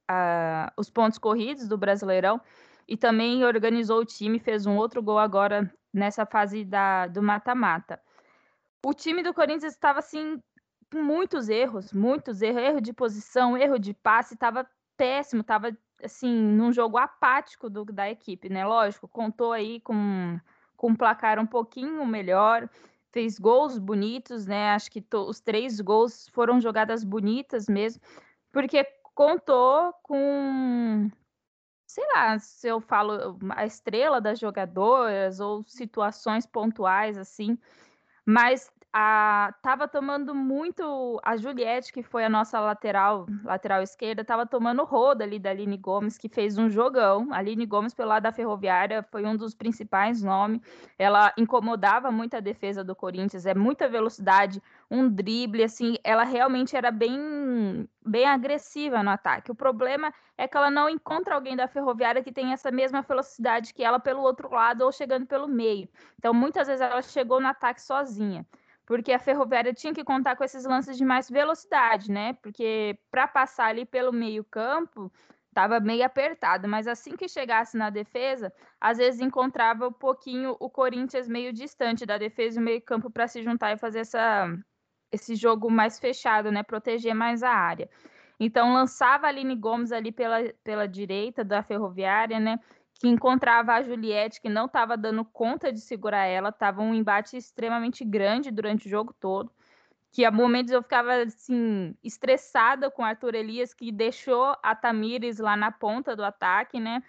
[0.09, 2.41] uh, os pontos corridos do Brasileirão
[2.87, 8.01] e também organizou o time, fez um outro gol agora nessa fase da, do mata-mata.
[8.83, 10.41] O time do Corinthians estava assim
[10.91, 14.67] com muitos erros, muitos erros, erro de posição, erro de passe, estava
[14.99, 15.71] péssimo, tava
[16.03, 18.65] assim, num jogo apático do, da equipe, né?
[18.65, 20.37] Lógico, contou aí com,
[20.75, 22.69] com um placar um pouquinho melhor,
[23.09, 24.71] fez gols bonitos, né?
[24.71, 28.01] Acho que os três gols foram jogadas bonitas mesmo,
[28.51, 28.83] porque
[29.15, 31.09] contou com,
[31.87, 37.57] sei lá, se eu falo a estrela das jogadoras ou situações pontuais assim,
[38.25, 41.19] mas a, tava tomando muito.
[41.23, 45.77] A Juliette, que foi a nossa lateral, lateral esquerda, tava tomando roda ali da Aline
[45.77, 47.27] Gomes, que fez um jogão.
[47.31, 50.61] A Aline Gomes, pelo lado da Ferroviária, foi um dos principais nomes.
[50.97, 56.75] Ela incomodava muito a defesa do Corinthians, é muita velocidade, um drible, assim, ela realmente
[56.75, 59.51] era bem, bem agressiva no ataque.
[59.51, 63.73] O problema é que ela não encontra alguém da Ferroviária que tem essa mesma velocidade
[63.73, 65.87] que ela pelo outro lado ou chegando pelo meio.
[66.17, 68.45] Então, muitas vezes ela chegou no ataque sozinha
[68.89, 72.33] porque a Ferroviária tinha que contar com esses lances de mais velocidade, né?
[72.41, 75.13] Porque para passar ali pelo meio-campo
[75.47, 80.67] estava meio apertado, mas assim que chegasse na defesa, às vezes encontrava um pouquinho o
[80.71, 84.51] Corinthians meio distante da defesa e o meio-campo para se juntar e fazer essa,
[85.11, 86.63] esse jogo mais fechado, né?
[86.63, 87.87] Proteger mais a área.
[88.39, 92.59] Então lançava a Aline Gomes ali pela, pela direita da Ferroviária, né?
[92.99, 97.37] Que encontrava a Juliette, que não estava dando conta de segurar ela, estava um embate
[97.37, 99.51] extremamente grande durante o jogo todo,
[100.11, 105.55] que a momentos eu ficava assim estressada com Arthur Elias, que deixou a Tamires lá
[105.55, 107.01] na ponta do ataque, né?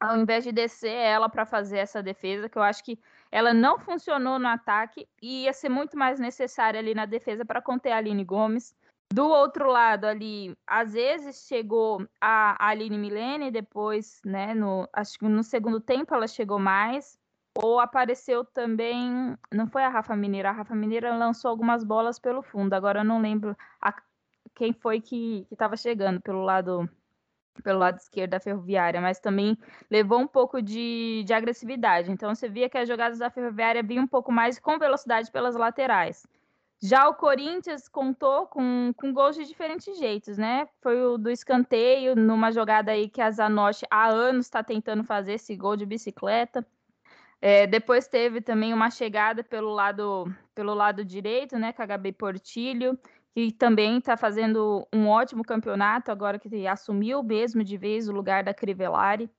[0.00, 2.98] Ao invés de descer ela para fazer essa defesa, que eu acho que
[3.32, 7.60] ela não funcionou no ataque e ia ser muito mais necessária ali na defesa para
[7.60, 8.74] conter a Aline Gomes.
[9.12, 15.24] Do outro lado ali, às vezes chegou a Aline Milene, depois, né, no, acho que
[15.26, 17.18] no segundo tempo ela chegou mais,
[17.56, 22.40] ou apareceu também, não foi a Rafa Mineira, a Rafa Mineira lançou algumas bolas pelo
[22.40, 23.92] fundo, agora eu não lembro a,
[24.54, 26.88] quem foi que estava chegando pelo lado
[27.64, 29.58] pelo lado esquerdo da Ferroviária, mas também
[29.90, 32.10] levou um pouco de, de agressividade.
[32.10, 35.56] Então você via que as jogadas da Ferroviária vinham um pouco mais com velocidade pelas
[35.56, 36.26] laterais.
[36.82, 40.66] Já o Corinthians contou com, com gols de diferentes jeitos, né?
[40.80, 45.34] Foi o do escanteio, numa jogada aí que a Zanotti há anos está tentando fazer
[45.34, 46.66] esse gol de bicicleta.
[47.40, 51.70] É, depois teve também uma chegada pelo lado, pelo lado direito, né?
[51.70, 52.98] Com a Gabi Portilho,
[53.34, 58.42] que também está fazendo um ótimo campeonato, agora que assumiu mesmo de vez o lugar
[58.42, 59.30] da Crivellari.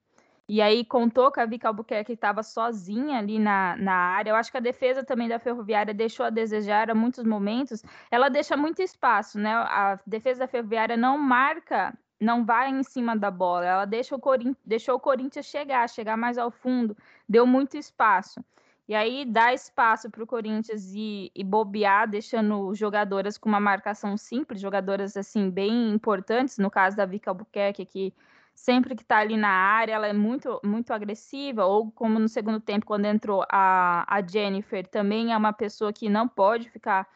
[0.47, 4.32] E aí contou que a Vika Albuquerque estava sozinha ali na, na área.
[4.32, 7.84] Eu acho que a defesa também da Ferroviária deixou a desejar a muitos momentos.
[8.10, 9.54] Ela deixa muito espaço, né?
[9.54, 13.65] A defesa da Ferroviária não marca, não vai em cima da bola.
[13.65, 14.21] Ela deixa o
[14.65, 16.97] deixou o Corinthians chegar, chegar mais ao fundo,
[17.30, 18.43] deu muito espaço.
[18.91, 24.17] E aí dá espaço para o Corinthians ir, ir bobear, deixando jogadoras com uma marcação
[24.17, 28.13] simples, jogadoras assim bem importantes, no caso da Vika Albuquerque, que
[28.53, 32.59] sempre que está ali na área, ela é muito, muito agressiva, ou como no segundo
[32.59, 37.07] tempo, quando entrou a, a Jennifer, também é uma pessoa que não pode ficar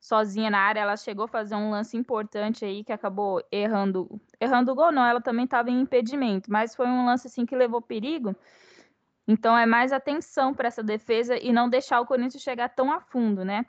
[0.00, 4.72] sozinha na área, ela chegou a fazer um lance importante aí que acabou errando, errando
[4.72, 7.80] o gol, não, ela também estava em impedimento, mas foi um lance assim que levou
[7.80, 8.34] perigo.
[9.26, 13.00] Então é mais atenção para essa defesa e não deixar o Corinthians chegar tão a
[13.00, 13.64] fundo, né?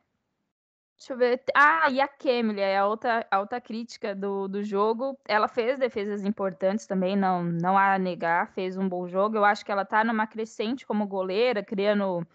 [1.04, 1.44] Deixa eu ver.
[1.54, 5.20] Ah, e a Kemily, é a outra, crítica do, do jogo.
[5.28, 9.36] Ela fez defesas importantes também, não, não há a negar, fez um bom jogo.
[9.36, 12.26] Eu acho que ela tá numa crescente como goleira, criando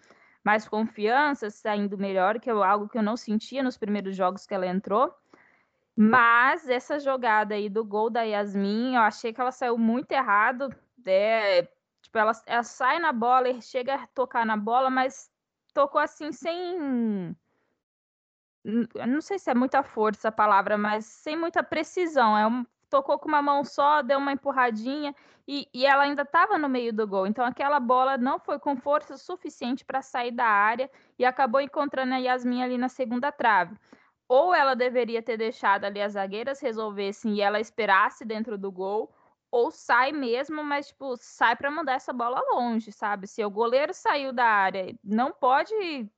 [0.43, 4.53] mais confiança, saindo melhor, que é algo que eu não sentia nos primeiros jogos que
[4.53, 5.11] ela entrou.
[5.95, 10.69] Mas essa jogada aí do gol da Yasmin, eu achei que ela saiu muito errado.
[11.07, 11.63] É,
[12.03, 15.31] tipo, ela, ela sai na bola chega a tocar na bola, mas
[15.73, 17.35] tocou assim sem
[18.63, 22.37] não sei se é muita força a palavra, mas sem muita precisão.
[22.37, 25.13] É um, tocou com uma mão só, deu uma empurradinha
[25.47, 27.25] e, e ela ainda estava no meio do gol.
[27.27, 32.13] Então aquela bola não foi com força suficiente para sair da área e acabou encontrando
[32.13, 33.75] a Yasmin ali na segunda trave.
[34.27, 39.11] Ou ela deveria ter deixado ali as zagueiras resolvessem e ela esperasse dentro do gol,
[39.51, 43.27] ou sai mesmo, mas tipo, sai para mandar essa bola longe, sabe?
[43.27, 45.73] Se o goleiro saiu da área, não pode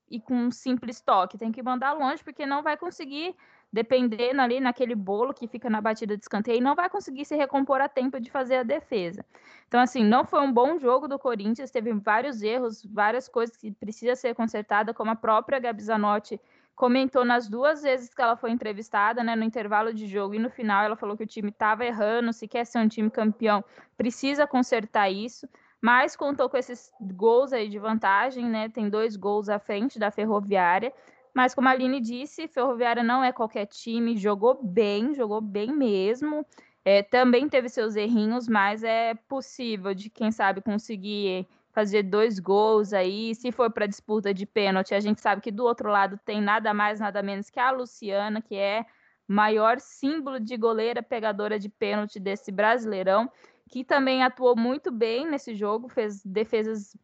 [0.09, 3.35] ir com um simples toque, tem que mandar longe porque não vai conseguir
[3.71, 7.79] dependendo ali naquele bolo que fica na batida de escanteio, não vai conseguir se recompor
[7.79, 9.25] a tempo de fazer a defesa.
[9.67, 13.71] Então, assim, não foi um bom jogo do Corinthians, teve vários erros, várias coisas que
[13.71, 16.39] precisa ser consertada, como a própria Gabi Zanotti
[16.81, 20.49] comentou nas duas vezes que ela foi entrevistada, né, no intervalo de jogo e no
[20.49, 23.63] final, ela falou que o time estava errando, se quer ser um time campeão,
[23.95, 25.47] precisa consertar isso,
[25.79, 30.09] mas contou com esses gols aí de vantagem, né, tem dois gols à frente da
[30.09, 30.91] Ferroviária,
[31.35, 36.43] mas como a Aline disse, Ferroviária não é qualquer time, jogou bem, jogou bem mesmo,
[36.83, 42.93] é, também teve seus errinhos, mas é possível de, quem sabe, conseguir fazer dois gols
[42.93, 43.33] aí.
[43.35, 46.73] Se for para disputa de pênalti, a gente sabe que do outro lado tem nada
[46.73, 48.85] mais, nada menos que a Luciana, que é
[49.27, 53.31] maior símbolo de goleira pegadora de pênalti desse Brasileirão,
[53.69, 56.95] que também atuou muito bem nesse jogo, fez defesas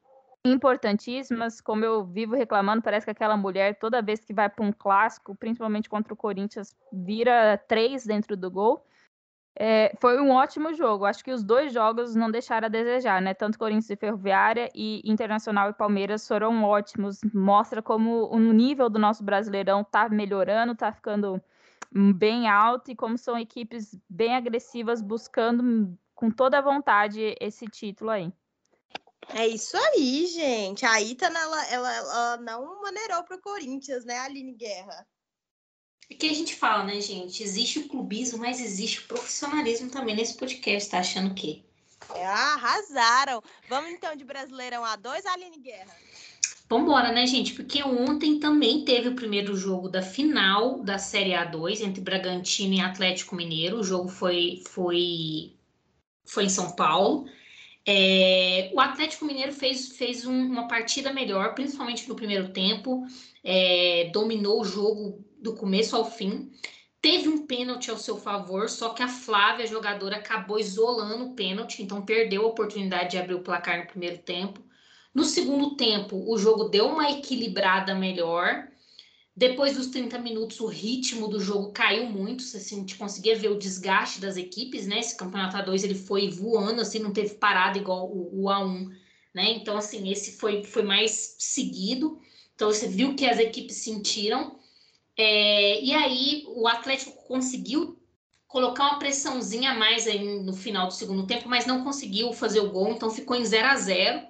[0.44, 4.72] importantíssimas, como eu vivo reclamando, parece que aquela mulher toda vez que vai para um
[4.72, 8.86] clássico, principalmente contra o Corinthians, vira três dentro do gol.
[9.60, 11.06] É, foi um ótimo jogo.
[11.06, 13.34] Acho que os dois jogos não deixaram a desejar, né?
[13.34, 17.20] Tanto Corinthians e Ferroviária e Internacional e Palmeiras foram ótimos.
[17.34, 21.42] Mostra como o nível do nosso Brasileirão tá melhorando, tá ficando
[21.92, 28.12] bem alto e como são equipes bem agressivas buscando com toda a vontade esse título
[28.12, 28.32] aí.
[29.30, 30.86] É isso aí, gente.
[30.86, 35.06] A Itana, ela, ela, ela não maneirou pro Corinthians, né, Aline Guerra?
[36.10, 37.44] É que a gente fala, né, gente?
[37.44, 41.62] Existe o clubismo, mas existe o profissionalismo também nesse podcast, tá achando o quê?
[42.16, 43.44] É, arrasaram.
[43.68, 45.94] Vamos então de Brasileirão A2, Aline Guerra.
[46.70, 47.54] Vambora, né, gente?
[47.54, 52.82] Porque ontem também teve o primeiro jogo da final da Série A2 entre Bragantino e
[52.82, 53.80] Atlético Mineiro.
[53.80, 55.54] O jogo foi, foi,
[56.26, 57.26] foi em São Paulo.
[57.86, 63.06] É, o Atlético Mineiro fez, fez um, uma partida melhor, principalmente no primeiro tempo.
[63.42, 66.52] É, dominou o jogo do começo ao fim.
[67.02, 71.36] Teve um pênalti ao seu favor, só que a Flávia, a jogadora, acabou isolando o
[71.36, 74.62] pênalti, então perdeu a oportunidade de abrir o placar no primeiro tempo.
[75.14, 78.68] No segundo tempo, o jogo deu uma equilibrada melhor,
[79.36, 84.20] Depois dos 30 minutos, o ritmo do jogo caiu muito, assim, conseguia ver o desgaste
[84.20, 85.00] das equipes, né?
[85.00, 88.90] Esse campeonato A2 ele foi voando, assim, não teve parada igual o, o A1,
[89.36, 89.52] né?
[89.52, 92.20] Então, assim, esse foi, foi mais seguido.
[92.56, 94.57] Então, você viu que as equipes sentiram.
[95.18, 97.98] É, e aí, o Atlético conseguiu
[98.48, 102.60] colocar uma pressãozinha a mais aí no final do segundo tempo, mas não conseguiu fazer
[102.60, 104.28] o gol, então ficou em 0 a 0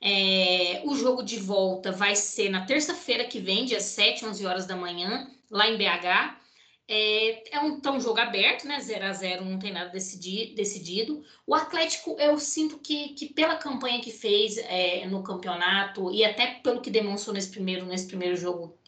[0.00, 4.66] é, O jogo de volta vai ser na terça-feira que vem, dia 7, 11 horas
[4.66, 6.40] da manhã, lá em BH.
[6.86, 8.78] É, é um, tão jogo aberto, né?
[8.78, 11.22] 0 a 0 não tem nada decidi, decidido.
[11.46, 16.60] O Atlético, eu sinto que, que pela campanha que fez é, no campeonato e até
[16.62, 18.78] pelo que demonstrou nesse primeiro, nesse primeiro jogo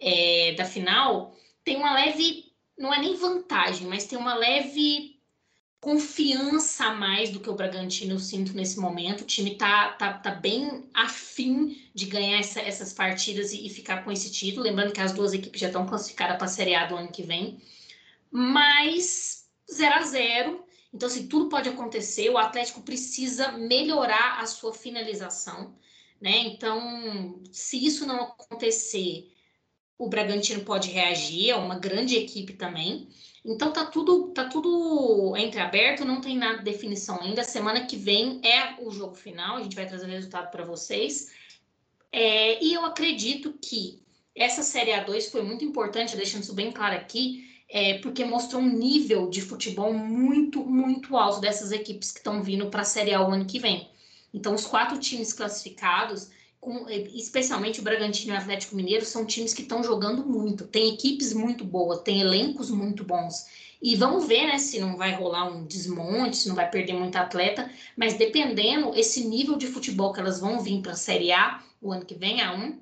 [0.00, 5.20] é, da final, tem uma leve não é nem vantagem, mas tem uma leve
[5.80, 9.20] confiança a mais do que o Bragantino eu sinto nesse momento.
[9.20, 14.02] O time tá, tá, tá bem afim de ganhar essa, essas partidas e, e, ficar
[14.02, 14.64] com esse título.
[14.64, 17.22] Lembrando que as duas equipes já estão classificadas para a Série A do ano que
[17.22, 17.60] vem.
[18.30, 22.30] Mas 0 a 0 Então, assim, tudo pode acontecer.
[22.30, 25.74] O Atlético precisa melhorar a sua finalização.
[26.20, 26.38] Né?
[26.46, 29.29] Então, se isso não acontecer,
[30.00, 33.06] o Bragantino pode reagir, é uma grande equipe também.
[33.44, 37.44] Então tá tudo tá tudo entreaberto, não tem nada de definição ainda.
[37.44, 41.34] Semana que vem é o jogo final, a gente vai trazer o resultado para vocês.
[42.10, 44.02] É, e eu acredito que
[44.34, 48.72] essa Série A2 foi muito importante, deixando isso bem claro aqui, é, porque mostrou um
[48.72, 53.20] nível de futebol muito, muito alto dessas equipes que estão vindo para a Série A
[53.20, 53.90] o ano que vem.
[54.32, 59.54] Então, os quatro times classificados com, especialmente o Bragantino e o Atlético Mineiro, são times
[59.54, 60.66] que estão jogando muito.
[60.66, 63.46] Tem equipes muito boas, tem elencos muito bons.
[63.82, 67.16] E vamos ver, né, se não vai rolar um desmonte, se não vai perder muito
[67.16, 71.62] atleta, mas dependendo esse nível de futebol que elas vão vir para a Série A
[71.80, 72.78] o ano que vem, a 1,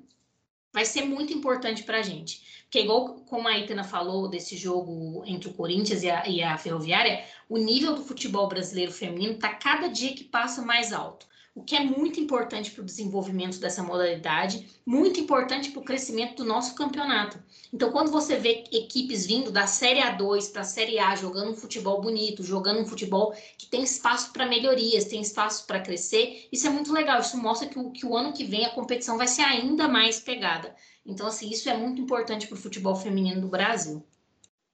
[0.73, 2.59] vai ser muito importante para a gente.
[2.63, 6.57] Porque, igual como a Itana falou desse jogo entre o Corinthians e a, e a
[6.57, 11.28] Ferroviária, o nível do futebol brasileiro feminino está cada dia que passa mais alto
[11.59, 16.37] o que é muito importante para o desenvolvimento dessa modalidade, muito importante para o crescimento
[16.37, 17.37] do nosso campeonato.
[17.73, 21.55] Então, quando você vê equipes vindo da Série A2 para a Série A, jogando um
[21.55, 26.65] futebol bonito, jogando um futebol que tem espaço para melhorias, tem espaço para crescer, isso
[26.65, 27.19] é muito legal.
[27.19, 30.17] Isso mostra que o, que o ano que vem a competição vai ser ainda mais
[30.21, 30.73] pegada.
[31.05, 34.01] Então, assim, isso é muito importante para o futebol feminino do Brasil.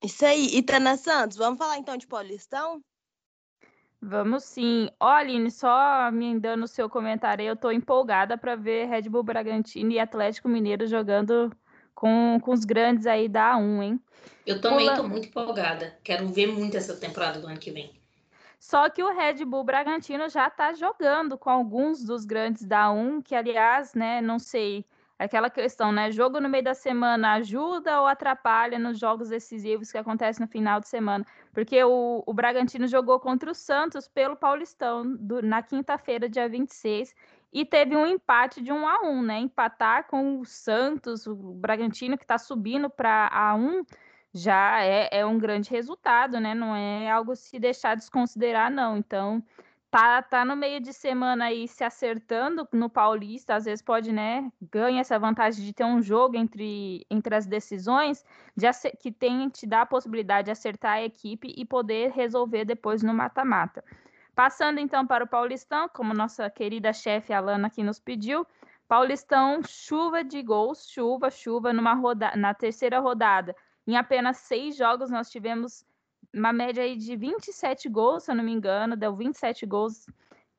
[0.04, 0.56] Isso aí.
[0.56, 2.80] Itana Santos, vamos falar então de Paulistão?
[4.08, 4.88] Vamos sim.
[5.00, 9.10] Ó, Aline, só me dando o seu comentário aí, eu tô empolgada para ver Red
[9.10, 11.52] Bull Bragantino e Atlético Mineiro jogando
[11.96, 14.00] com, com os grandes aí da A1, hein?
[14.46, 14.96] Eu também Pula...
[14.96, 15.98] tô muito empolgada.
[16.04, 18.00] Quero ver muito essa temporada do ano que vem.
[18.60, 23.24] Só que o Red Bull Bragantino já está jogando com alguns dos grandes da A1,
[23.24, 24.86] que aliás, né, não sei
[25.17, 26.12] aquela questão, né?
[26.12, 30.80] Jogo no meio da semana ajuda ou atrapalha nos jogos decisivos que acontecem no final
[30.80, 31.25] de semana?
[31.54, 37.13] Porque o, o Bragantino jogou contra o Santos pelo Paulistão do, na quinta-feira, dia 26,
[37.54, 39.39] e teve um empate de 1 a 1 né?
[39.39, 43.86] Empatar com o Santos, o Bragantino que está subindo para A1
[44.34, 46.54] já é, é um grande resultado, né?
[46.54, 48.97] Não é algo se deixar desconsiderar, não.
[48.97, 49.41] Então,
[49.96, 54.52] tá, tá no meio de semana aí se acertando no Paulista, às vezes pode, né,
[54.62, 58.26] ganha essa vantagem de ter um jogo entre, entre as decisões,
[58.58, 58.68] de
[59.00, 63.14] que tem te dá a possibilidade de acertar a equipe e poder resolver depois no
[63.14, 63.82] mata-mata.
[64.36, 68.46] Passando então para o Paulistão, como nossa querida chefe Alana aqui nos pediu,
[68.90, 73.56] Paulistão, chuva de gols, chuva, chuva numa roda na terceira rodada.
[73.88, 75.86] Em apenas seis jogos nós tivemos
[76.36, 80.06] uma média aí de 27 gols, se eu não me engano, deu 27 gols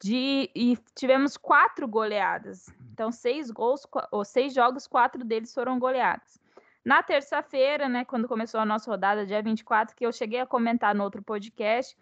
[0.02, 2.66] de e tivemos quatro goleadas.
[2.92, 6.38] Então, seis gols, ou seis jogos, quatro deles foram goleados.
[6.84, 10.94] Na terça-feira, né, quando começou a nossa rodada, dia 24, que eu cheguei a comentar
[10.94, 11.96] no outro podcast,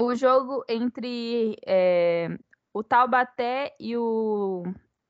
[0.00, 2.36] o jogo entre é,
[2.72, 4.64] o Taubaté e o.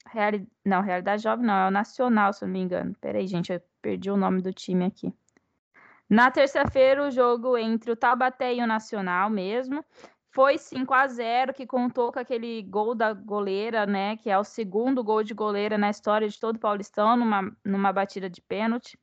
[0.07, 0.47] Reali...
[0.65, 2.95] Não, Realidade Jovem não, é o Nacional, se eu não me engano.
[3.01, 5.13] Peraí, gente, eu perdi o nome do time aqui.
[6.09, 9.85] Na terça-feira, o jogo entre o Taubaté e o Nacional mesmo.
[10.31, 14.17] Foi 5 a 0 que contou com aquele gol da goleira, né?
[14.19, 17.93] Que é o segundo gol de goleira na história de todo o Paulistão, numa, numa
[17.93, 18.99] batida de pênalti.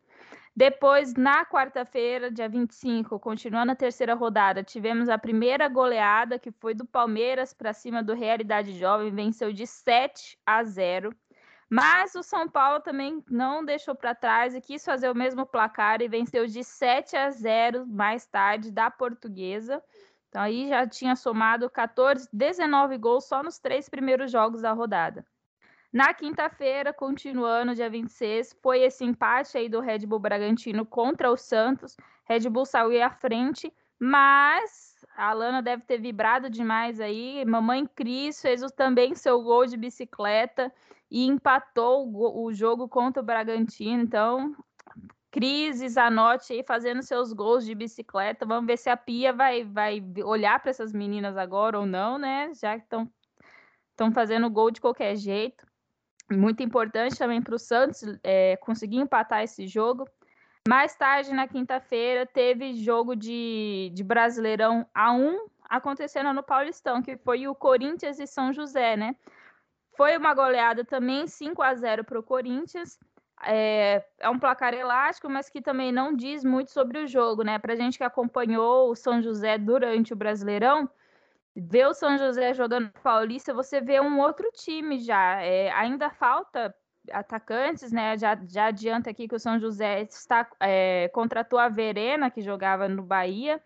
[0.56, 6.76] Depois, na quarta-feira, dia 25, continuando a terceira rodada, tivemos a primeira goleada, que foi
[6.76, 11.10] do Palmeiras para cima do Realidade Jovem, venceu de 7 a 0.
[11.70, 16.02] Mas o São Paulo também não deixou para trás e quis fazer o mesmo placar
[16.02, 19.82] e venceu de 7 a 0 mais tarde da Portuguesa.
[20.30, 25.26] Então aí já tinha somado 14, 19 gols só nos três primeiros jogos da rodada.
[25.92, 31.38] Na quinta-feira, continuando, dia 26, foi esse empate aí do Red Bull Bragantino contra o
[31.38, 31.96] Santos.
[32.26, 37.46] Red Bull saiu à frente, mas a Alana deve ter vibrado demais aí.
[37.46, 40.74] Mamãe Cris fez também seu gol de bicicleta
[41.14, 44.02] e empatou o, o jogo contra o Bragantino.
[44.02, 44.56] Então,
[45.30, 48.48] Cris e Zanotti aí fazendo seus gols de bicicleta.
[48.48, 52.52] Vamos ver se a Pia vai, vai olhar para essas meninas agora ou não, né?
[52.56, 55.64] Já que estão fazendo gol de qualquer jeito.
[56.32, 60.10] Muito importante também para o Santos é, conseguir empatar esse jogo.
[60.68, 65.38] Mais tarde, na quinta-feira, teve jogo de, de Brasileirão A1
[65.70, 69.16] acontecendo no Paulistão, que foi o Corinthians e São José, né?
[69.96, 73.00] Foi uma goleada também, 5 a 0 para o Corinthians.
[73.46, 77.60] É, é, um placar elástico, mas que também não diz muito sobre o jogo, né?
[77.60, 80.90] Para gente que acompanhou o São José durante o Brasileirão,
[81.56, 85.42] ver o São José jogando Paulista, você vê um outro time já.
[85.42, 86.74] É, ainda falta
[87.12, 88.18] atacantes, né?
[88.18, 92.88] Já, já adianta aqui que o São José está, é, contratou a Verena, que jogava
[92.88, 93.62] no Bahia,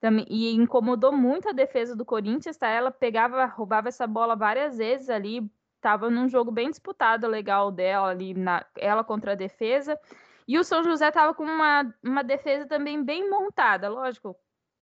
[0.00, 2.68] também, e incomodou muito a defesa do Corinthians, tá?
[2.68, 8.08] Ela pegava, roubava essa bola várias vezes ali, estava num jogo bem disputado, legal dela
[8.08, 9.98] ali, na, ela contra a defesa.
[10.46, 14.36] E o São José estava com uma, uma defesa também bem montada, lógico.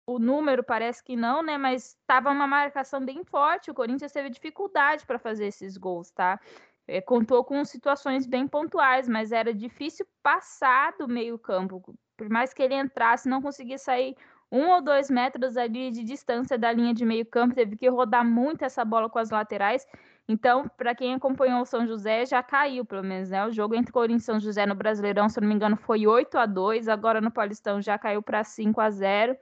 [0.05, 1.57] O número parece que não, né?
[1.57, 3.71] Mas estava uma marcação bem forte.
[3.71, 6.39] O Corinthians teve dificuldade para fazer esses gols, tá?
[6.85, 11.81] É, contou com situações bem pontuais, mas era difícil passar do meio-campo.
[12.17, 14.17] Por mais que ele entrasse, não conseguia sair
[14.53, 18.63] um ou dois metros ali de distância da linha de meio-campo, teve que rodar muito
[18.63, 19.87] essa bola com as laterais.
[20.27, 23.43] Então, para quem acompanhou o São José, já caiu, pelo menos, né?
[23.47, 26.37] O jogo entre Corinthians e São José no Brasileirão, se não me engano, foi 8
[26.37, 29.35] a 2 agora no Paulistão já caiu para 5 a 0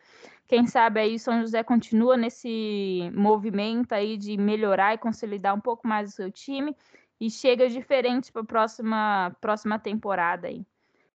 [0.47, 5.62] Quem sabe aí o São José continua nesse movimento aí de melhorar e consolidar um
[5.62, 6.74] pouco mais o seu time
[7.20, 10.66] e chega diferente para a próxima, próxima temporada aí.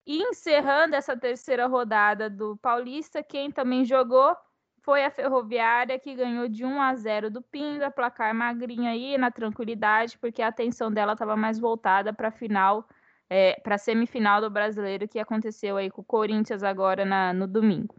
[0.05, 4.35] E encerrando essa terceira rodada do Paulista, quem também jogou
[4.81, 9.31] foi a Ferroviária, que ganhou de 1 a 0 do Pinda, placar magrinho aí, na
[9.31, 12.87] tranquilidade, porque a atenção dela estava mais voltada para a final,
[13.27, 17.47] é, para a semifinal do Brasileiro, que aconteceu aí com o Corinthians agora na, no
[17.47, 17.95] domingo.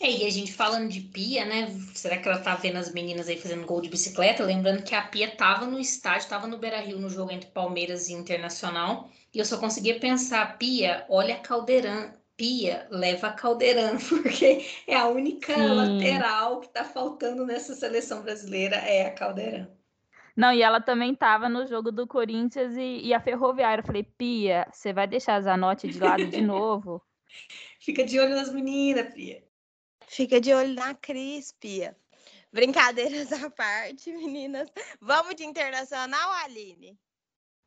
[0.00, 1.66] É, e a gente falando de Pia, né?
[1.92, 4.44] Será que ela tá vendo as meninas aí fazendo gol de bicicleta?
[4.44, 8.08] Lembrando que a Pia tava no estádio, tava no Beira Rio no jogo entre Palmeiras
[8.08, 9.10] e Internacional.
[9.34, 12.16] E eu só conseguia pensar, Pia, olha a Caldeirão.
[12.36, 15.74] Pia, leva a Caldeirão, porque é a única Sim.
[15.74, 19.66] lateral que tá faltando nessa seleção brasileira, é a Caldeirão.
[20.36, 23.82] Não, e ela também tava no jogo do Corinthians e, e a Ferroviária.
[23.82, 27.02] Eu falei, Pia, você vai deixar a Zanotti de lado de novo?
[27.80, 29.47] Fica de olho nas meninas, Pia.
[30.08, 31.96] Fica de olho na Cris, Pia.
[32.52, 34.68] Brincadeiras à parte, meninas.
[35.00, 36.98] Vamos de internacional, Aline?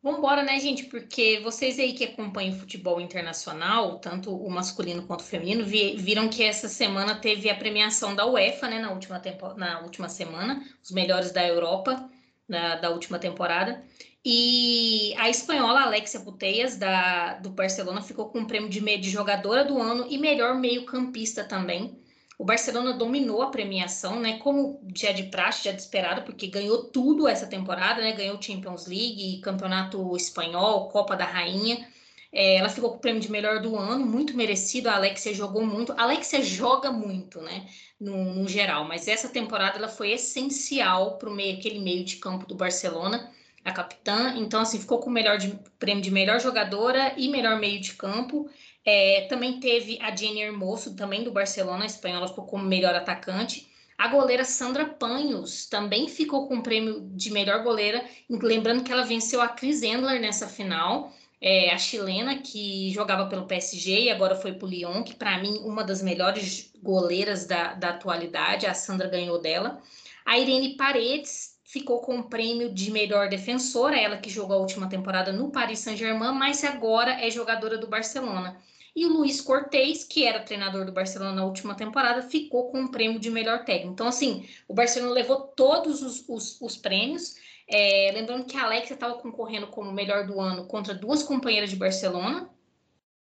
[0.03, 0.85] Vambora, né, gente?
[0.85, 6.27] Porque vocês aí que acompanham o futebol internacional, tanto o masculino quanto o feminino, viram
[6.27, 10.65] que essa semana teve a premiação da UEFA, né, na última, tempo, na última semana,
[10.83, 12.09] os melhores da Europa,
[12.47, 13.85] na, da última temporada.
[14.25, 19.63] E a espanhola Alexia Puteias, da, do Barcelona, ficou com o prêmio de, de jogadora
[19.63, 22.00] do ano e melhor meio-campista também.
[22.41, 24.39] O Barcelona dominou a premiação, né?
[24.39, 28.13] Como já de praxe, já de esperado, porque ganhou tudo essa temporada, né?
[28.13, 31.87] Ganhou Champions League, Campeonato Espanhol, Copa da Rainha.
[32.33, 34.89] É, ela ficou com o prêmio de melhor do ano, muito merecido.
[34.89, 35.93] A Alexia jogou muito.
[35.93, 37.67] A Alexia joga muito, né?
[37.99, 42.47] No, no geral, mas essa temporada ela foi essencial para meio, aquele meio de campo
[42.47, 43.31] do Barcelona,
[43.63, 44.33] a capitã.
[44.35, 47.93] Então, assim, ficou com o melhor de, prêmio de melhor jogadora e melhor meio de
[47.93, 48.49] campo.
[48.85, 53.69] É, também teve a Jenny Hermoso, também do Barcelona, a espanhola ficou como melhor atacante.
[53.97, 59.03] A goleira Sandra Panhos também ficou com o prêmio de melhor goleira, lembrando que ela
[59.03, 64.35] venceu a Chris Endler nessa final, é, a chilena que jogava pelo PSG e agora
[64.35, 68.73] foi para o Lyon, que para mim uma das melhores goleiras da, da atualidade, a
[68.73, 69.81] Sandra ganhou dela.
[70.25, 74.89] A Irene Paredes ficou com o prêmio de melhor defensora, ela que jogou a última
[74.89, 78.61] temporada no Paris Saint-Germain, mas agora é jogadora do Barcelona.
[78.93, 82.91] E o Luiz Cortez, que era treinador do Barcelona na última temporada, ficou com o
[82.91, 83.93] prêmio de melhor técnico.
[83.93, 87.35] Então, assim, o Barcelona levou todos os, os, os prêmios.
[87.65, 91.77] É, lembrando que a Alexia estava concorrendo como melhor do ano contra duas companheiras de
[91.77, 92.49] Barcelona,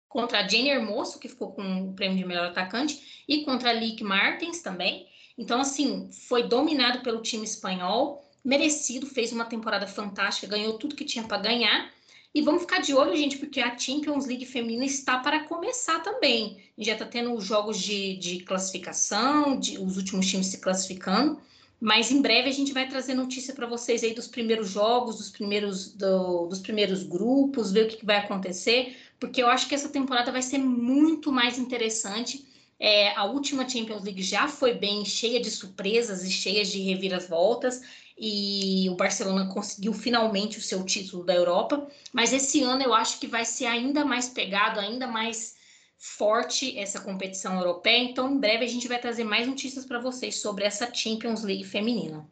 [0.07, 3.73] contra a Jenny Hermoso, que ficou com o prêmio de melhor atacante, e contra a
[3.73, 5.09] Lick Martins também.
[5.37, 11.05] Então, assim, foi dominado pelo time espanhol, merecido, fez uma temporada fantástica, ganhou tudo que
[11.05, 11.91] tinha para ganhar.
[12.33, 16.57] E vamos ficar de olho, gente, porque a Champions League feminina está para começar também.
[16.77, 21.39] Já está tendo jogos de, de classificação, de, os últimos times se classificando.
[21.81, 25.29] Mas em breve a gente vai trazer notícia para vocês aí dos primeiros jogos, dos
[25.29, 29.73] primeiros, do, dos primeiros grupos, ver o que, que vai acontecer, porque eu acho que
[29.73, 32.45] essa temporada vai ser muito mais interessante.
[32.79, 37.81] É, a última Champions League já foi bem cheia de surpresas e cheia de reviravoltas,
[38.17, 41.87] e o Barcelona conseguiu finalmente o seu título da Europa.
[42.13, 45.57] Mas esse ano eu acho que vai ser ainda mais pegado, ainda mais
[45.97, 48.03] forte essa competição europeia.
[48.03, 51.65] Então, em breve a gente vai trazer mais notícias para vocês sobre essa Champions League
[51.65, 52.29] feminina.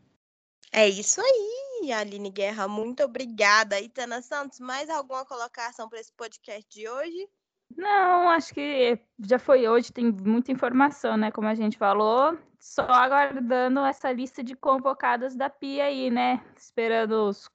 [0.71, 2.67] É isso aí, Aline Guerra.
[2.67, 3.79] Muito obrigada.
[3.79, 7.29] Itana Santos, mais alguma colocação para esse podcast de hoje?
[7.75, 11.31] Não, acho que já foi hoje, tem muita informação, né?
[11.31, 12.37] Como a gente falou.
[12.59, 16.43] Só aguardando essa lista de convocadas da Pia aí, né?
[16.55, 17.49] Esperando os,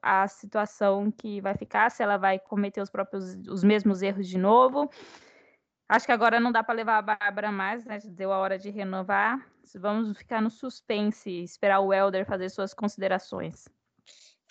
[0.00, 4.38] a situação que vai ficar, se ela vai cometer os próprios os mesmos erros de
[4.38, 4.88] novo.
[5.88, 7.98] Acho que agora não dá para levar a Bárbara mais, né?
[8.04, 9.44] Deu a hora de renovar.
[9.76, 13.68] Vamos ficar no suspense, esperar o Helder fazer suas considerações.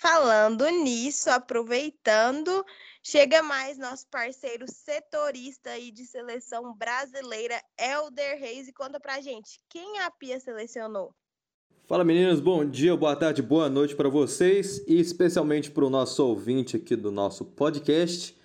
[0.04, 2.66] Falando nisso, aproveitando,
[3.02, 9.62] chega mais nosso parceiro setorista aí de seleção brasileira, Helder Reis, e conta pra gente,
[9.70, 11.16] quem a Pia selecionou?
[11.86, 16.22] Fala meninas, bom dia, boa tarde, boa noite para vocês e especialmente para o nosso
[16.28, 18.38] ouvinte aqui do nosso podcast.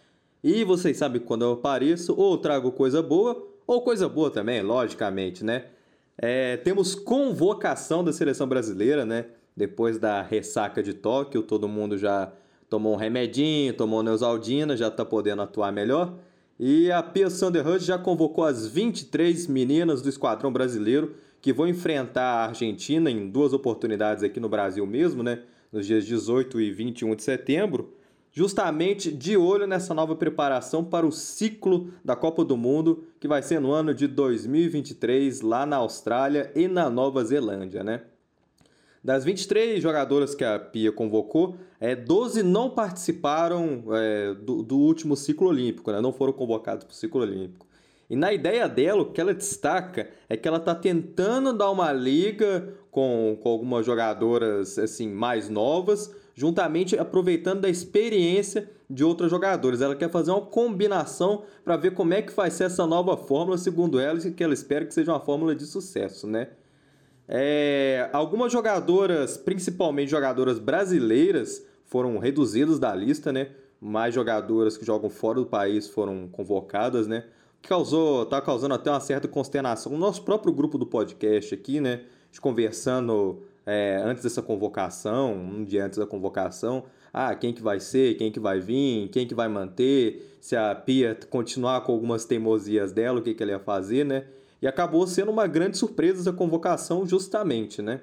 [0.44, 5.44] E vocês sabem quando eu apareço, ou trago coisa boa, ou coisa boa também, logicamente,
[5.44, 5.66] né?
[6.16, 9.26] É, temos convocação da seleção brasileira, né?
[9.59, 12.32] Depois da ressaca de Tóquio, todo mundo já
[12.70, 16.14] tomou um remedinho, tomou Neusaldina, já tá podendo atuar melhor.
[16.61, 22.22] E a Pia Sanderhut já convocou as 23 meninas do esquadrão brasileiro que vão enfrentar
[22.22, 25.42] a Argentina em duas oportunidades aqui no Brasil mesmo, né?
[25.72, 27.92] Nos dias 18 e 21 de setembro
[28.30, 33.42] justamente de olho nessa nova preparação para o ciclo da Copa do Mundo, que vai
[33.42, 38.02] ser no ano de 2023 lá na Austrália e na Nova Zelândia, né?
[39.09, 45.16] Das 23 jogadoras que a Pia convocou, é, 12 não participaram é, do, do, último
[45.16, 45.98] ciclo olímpico, né?
[45.98, 47.66] não foram convocados para o ciclo olímpico.
[48.11, 51.90] E na ideia dela, o que ela destaca é que ela está tentando dar uma
[51.90, 59.80] liga com, com algumas jogadoras assim mais novas, juntamente aproveitando da experiência de outros jogadores.
[59.80, 63.56] Ela quer fazer uma combinação para ver como é que vai ser essa nova fórmula,
[63.56, 66.48] segundo ela, e que ela espera que seja uma fórmula de sucesso, né?
[67.29, 73.51] É, algumas jogadoras, principalmente jogadoras brasileiras, foram reduzidas da lista, né?
[73.81, 77.24] Mais jogadoras que jogam fora do país foram convocadas, né?
[77.61, 81.81] Que causou, tá causando até uma certa consternação no nosso próprio grupo do podcast aqui,
[81.81, 82.03] né?
[82.41, 88.16] Conversando é, antes dessa convocação, um dia antes da convocação, ah, quem que vai ser,
[88.16, 92.93] quem que vai vir, quem que vai manter, se a Pia continuar com algumas teimosias
[92.93, 94.24] dela, o que, que ela ia fazer, né?
[94.61, 98.00] E acabou sendo uma grande surpresa essa convocação justamente, né?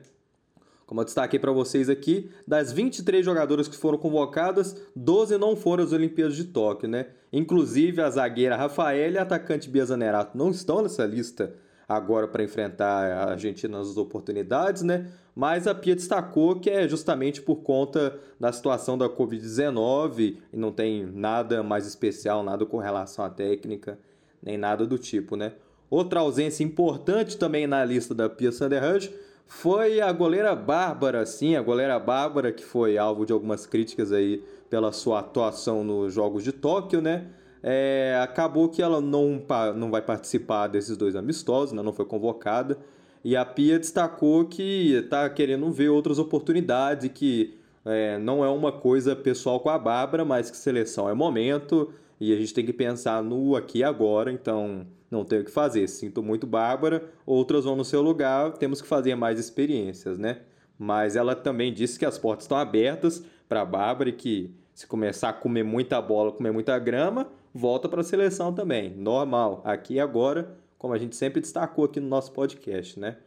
[0.85, 5.83] Como eu destaquei para vocês aqui, das 23 jogadoras que foram convocadas, 12 não foram
[5.83, 7.07] às Olimpíadas de Tóquio, né?
[7.33, 11.55] Inclusive a zagueira Rafael e a atacante Bia Zanerato não estão nessa lista
[11.87, 15.07] agora para enfrentar a Argentina nas oportunidades, né?
[15.35, 20.71] Mas a Pia destacou que é justamente por conta da situação da Covid-19 e não
[20.71, 23.99] tem nada mais especial, nada com relação à técnica,
[24.41, 25.53] nem nada do tipo, né?
[25.95, 29.15] Outra ausência importante também na lista da Pia Sanderhut
[29.47, 34.43] foi a goleira Bárbara, sim, a goleira Bárbara, que foi alvo de algumas críticas aí
[34.69, 37.27] pela sua atuação nos Jogos de Tóquio, né?
[37.63, 39.41] É, acabou que ela não,
[39.73, 41.81] não vai participar desses dois amistosos, né?
[41.81, 42.77] não foi convocada.
[43.23, 48.73] E a Pia destacou que está querendo ver outras oportunidades que é, não é uma
[48.73, 51.89] coisa pessoal com a Bárbara, mas que seleção é momento
[52.19, 55.51] e a gente tem que pensar no aqui e agora, então não tem o que
[55.51, 55.87] fazer.
[55.87, 60.41] Sinto muito Bárbara, outras vão no seu lugar, temos que fazer mais experiências, né?
[60.77, 64.85] Mas ela também disse que as portas estão abertas para a Bárbara e que se
[64.87, 68.93] começar a comer muita bola, comer muita grama, volta para a seleção também.
[68.95, 73.17] Normal, aqui e agora como a gente sempre destacou aqui no nosso podcast, né?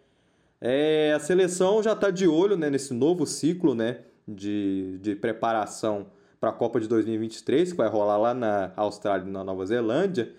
[0.61, 6.07] É, a seleção já está de olho né, nesse novo ciclo né, de, de preparação
[6.41, 10.33] para a Copa de 2023, que vai rolar lá na Austrália e na Nova Zelândia.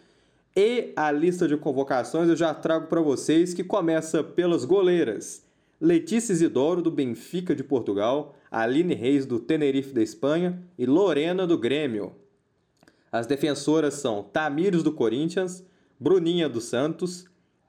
[0.55, 5.43] E a lista de convocações eu já trago para vocês, que começa pelas goleiras.
[5.79, 11.57] Letícia Isidoro, do Benfica de Portugal, Aline Reis, do Tenerife da Espanha e Lorena, do
[11.57, 12.13] Grêmio.
[13.11, 15.63] As defensoras são Tamires, do Corinthians,
[15.99, 17.25] Bruninha do Santos,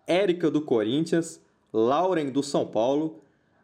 [0.06, 1.40] Érica do Corinthians,
[1.72, 3.20] Lauren do São Paulo,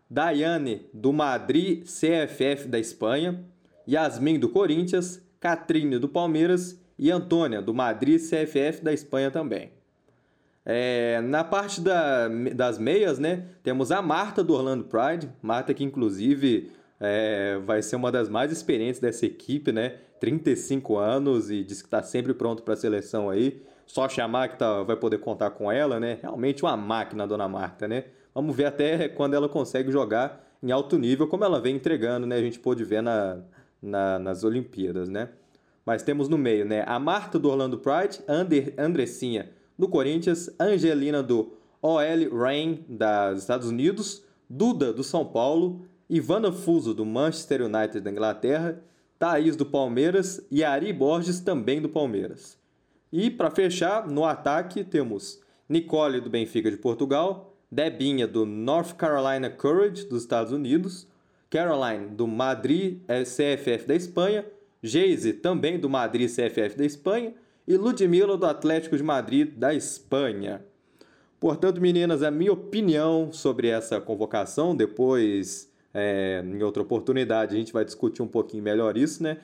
[0.09, 3.45] Daiane do Madrid CFF da Espanha,
[3.89, 9.71] Yasmin do Corinthians, Catrine do Palmeiras e Antônia do Madrid CFF da Espanha também.
[10.65, 15.31] É, na parte da, das meias, né, temos a Marta do Orlando Pride.
[15.41, 19.95] Marta que, inclusive, é, vai ser uma das mais experientes dessa equipe, né?
[20.19, 23.63] 35 anos e diz que está sempre pronto para a seleção aí.
[23.87, 26.19] Só chamar que tá, vai poder contar com ela, né?
[26.21, 28.05] Realmente uma máquina, a dona Marta, né?
[28.35, 32.37] Vamos ver até quando ela consegue jogar em alto nível, como ela vem entregando, né?
[32.37, 33.39] A gente pôde ver na,
[33.83, 35.31] na, nas Olimpíadas, né?
[35.85, 36.85] Mas temos no meio, né?
[36.87, 43.69] A Marta do Orlando Pride, Ander, Andressinha do Corinthians, Angelina do OL Reign dos Estados
[43.69, 48.83] Unidos, Duda do São Paulo, Ivana Fuso do Manchester United da Inglaterra,
[49.19, 52.59] Thaís do Palmeiras e Ari Borges também do Palmeiras.
[53.13, 59.51] E para fechar, no ataque temos Nicole do Benfica de Portugal, Debinha do North Carolina
[59.51, 61.09] Courage dos Estados Unidos,
[61.51, 64.45] Caroline do Madrid CFF da Espanha,
[64.83, 67.35] Geise também do Madrid CFF da Espanha
[67.67, 70.65] e Ludmilla do Atlético de Madrid da Espanha.
[71.41, 77.73] Portanto, meninas, a minha opinião sobre essa convocação, depois, é, em outra oportunidade, a gente
[77.73, 79.39] vai discutir um pouquinho melhor isso, né?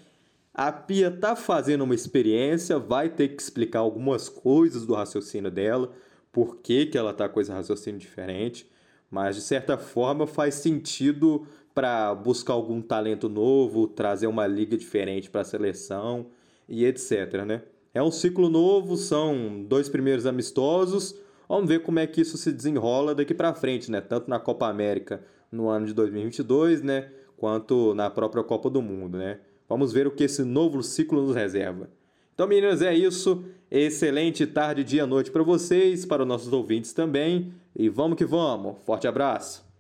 [0.55, 5.91] A Pia tá fazendo uma experiência, vai ter que explicar algumas coisas do raciocínio dela,
[6.31, 8.71] por que, que ela tá com esse raciocínio diferente,
[9.11, 15.31] mas de certa forma faz sentido para buscar algum talento novo, trazer uma liga diferente
[15.31, 16.27] para a seleção
[16.69, 17.63] e etc, né?
[17.95, 21.15] É um ciclo novo, são dois primeiros amistosos.
[21.49, 24.01] Vamos ver como é que isso se desenrola daqui para frente, né?
[24.01, 29.19] Tanto na Copa América no ano de 2022, né, quanto na própria Copa do Mundo,
[29.19, 29.39] né?
[29.69, 31.91] Vamos ver o que esse novo ciclo nos reserva.
[32.35, 33.45] Então, meninas, é isso.
[33.71, 37.53] Excelente tarde, dia, noite para vocês, para os nossos ouvintes também.
[37.77, 38.77] E vamos que vamos.
[38.85, 39.72] Forte abraço.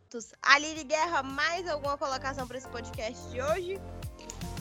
[0.42, 3.80] Aline Guerra, mais alguma colocação para esse podcast de hoje?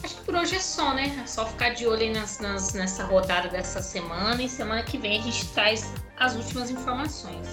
[0.01, 1.19] Acho que por hoje é só, né?
[1.21, 5.19] É só ficar de olho nas, nas, nessa rodada dessa semana e semana que vem
[5.19, 7.47] a gente traz as últimas informações.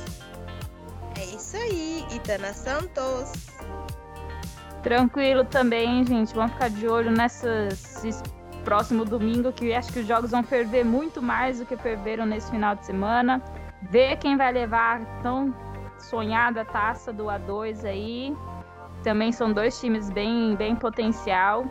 [1.18, 3.32] É isso aí, Itana Santos.
[4.84, 6.32] Tranquilo também, gente.
[6.34, 7.92] Vamos ficar de olho nessas
[8.64, 12.50] próximo domingo, que acho que os jogos vão ferver muito mais do que ferveram nesse
[12.50, 13.42] final de semana.
[13.90, 15.54] Ver quem vai levar tão
[15.98, 18.36] sonhada taça do A2 aí.
[19.02, 21.64] Também são dois times bem, bem potencial.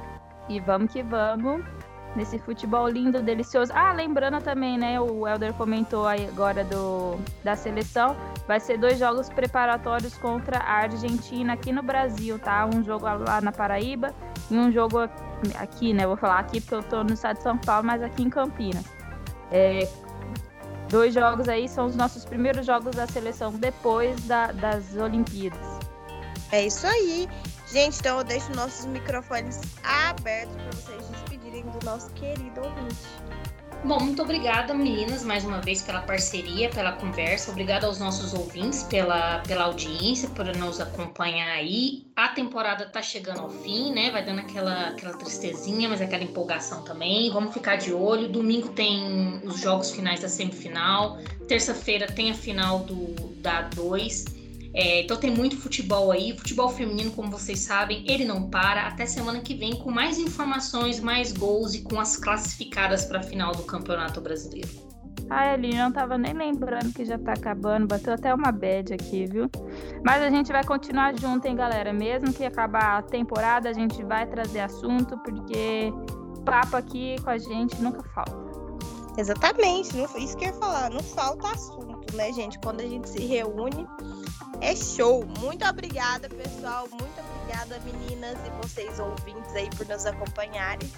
[0.49, 1.63] E vamos que vamos.
[2.15, 3.71] Nesse futebol lindo, delicioso.
[3.75, 4.99] Ah, lembrando também, né?
[4.99, 8.15] O Helder comentou agora do, da seleção.
[8.47, 12.65] Vai ser dois jogos preparatórios contra a Argentina aqui no Brasil, tá?
[12.65, 14.15] Um jogo lá na Paraíba
[14.49, 15.07] e um jogo
[15.59, 16.07] aqui, né?
[16.07, 18.86] Vou falar aqui porque eu tô no estado de São Paulo, mas aqui em Campinas.
[19.51, 19.88] É,
[20.89, 25.59] dois jogos aí são os nossos primeiros jogos da seleção depois da, das Olimpíadas.
[26.51, 27.27] É isso aí.
[27.71, 33.26] Gente, então eu deixo nossos microfones abertos para vocês despedirem do nosso querido ouvinte.
[33.84, 37.51] Bom, muito obrigada, meninas, mais uma vez pela parceria, pela conversa.
[37.51, 42.05] Obrigada aos nossos ouvintes pela, pela audiência, por nos acompanhar aí.
[42.15, 44.09] A temporada tá chegando ao fim, né?
[44.09, 47.30] Vai dando aquela, aquela tristezinha, mas aquela empolgação também.
[47.32, 48.28] Vamos ficar de olho.
[48.28, 51.19] Domingo tem os jogos finais da semifinal.
[51.47, 54.36] Terça-feira tem a final do da 2.
[54.80, 58.86] É, então tem muito futebol aí, futebol feminino, como vocês sabem, ele não para.
[58.86, 63.23] Até semana que vem com mais informações, mais gols e com as classificadas para a
[63.23, 64.69] final do Campeonato Brasileiro.
[65.32, 69.25] Ai, Aline, não tava nem lembrando que já tá acabando, bateu até uma bad aqui,
[69.25, 69.49] viu?
[70.05, 71.91] Mas a gente vai continuar junto, hein, galera?
[71.91, 75.91] Mesmo que acabar a temporada, a gente vai trazer assunto, porque
[76.45, 78.47] papo aqui com a gente nunca falta.
[79.17, 82.59] Exatamente, não, isso que eu ia falar, não falta assunto, né, gente?
[82.59, 83.88] Quando a gente se reúne,
[84.62, 85.26] é show.
[85.39, 86.88] Muito obrigada, pessoal.
[86.89, 90.91] Muito obrigada, meninas e vocês ouvintes aí por nos acompanharem,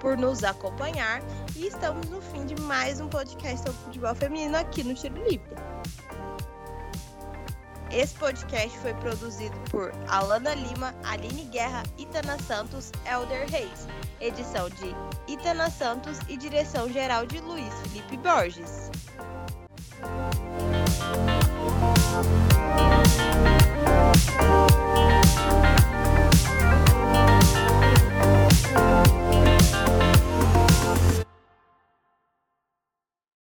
[0.00, 1.22] por nos acompanhar.
[1.54, 5.54] E estamos no fim de mais um podcast sobre futebol feminino aqui no Tiro Livre.
[7.90, 13.86] Esse podcast foi produzido por Alana Lima, Aline Guerra, Itana Santos, Elder Reis.
[14.20, 14.94] Edição de
[15.32, 18.90] Itana Santos e direção geral de Luiz Felipe Borges.
[22.66, 22.95] Thank
[23.96, 24.85] Thank you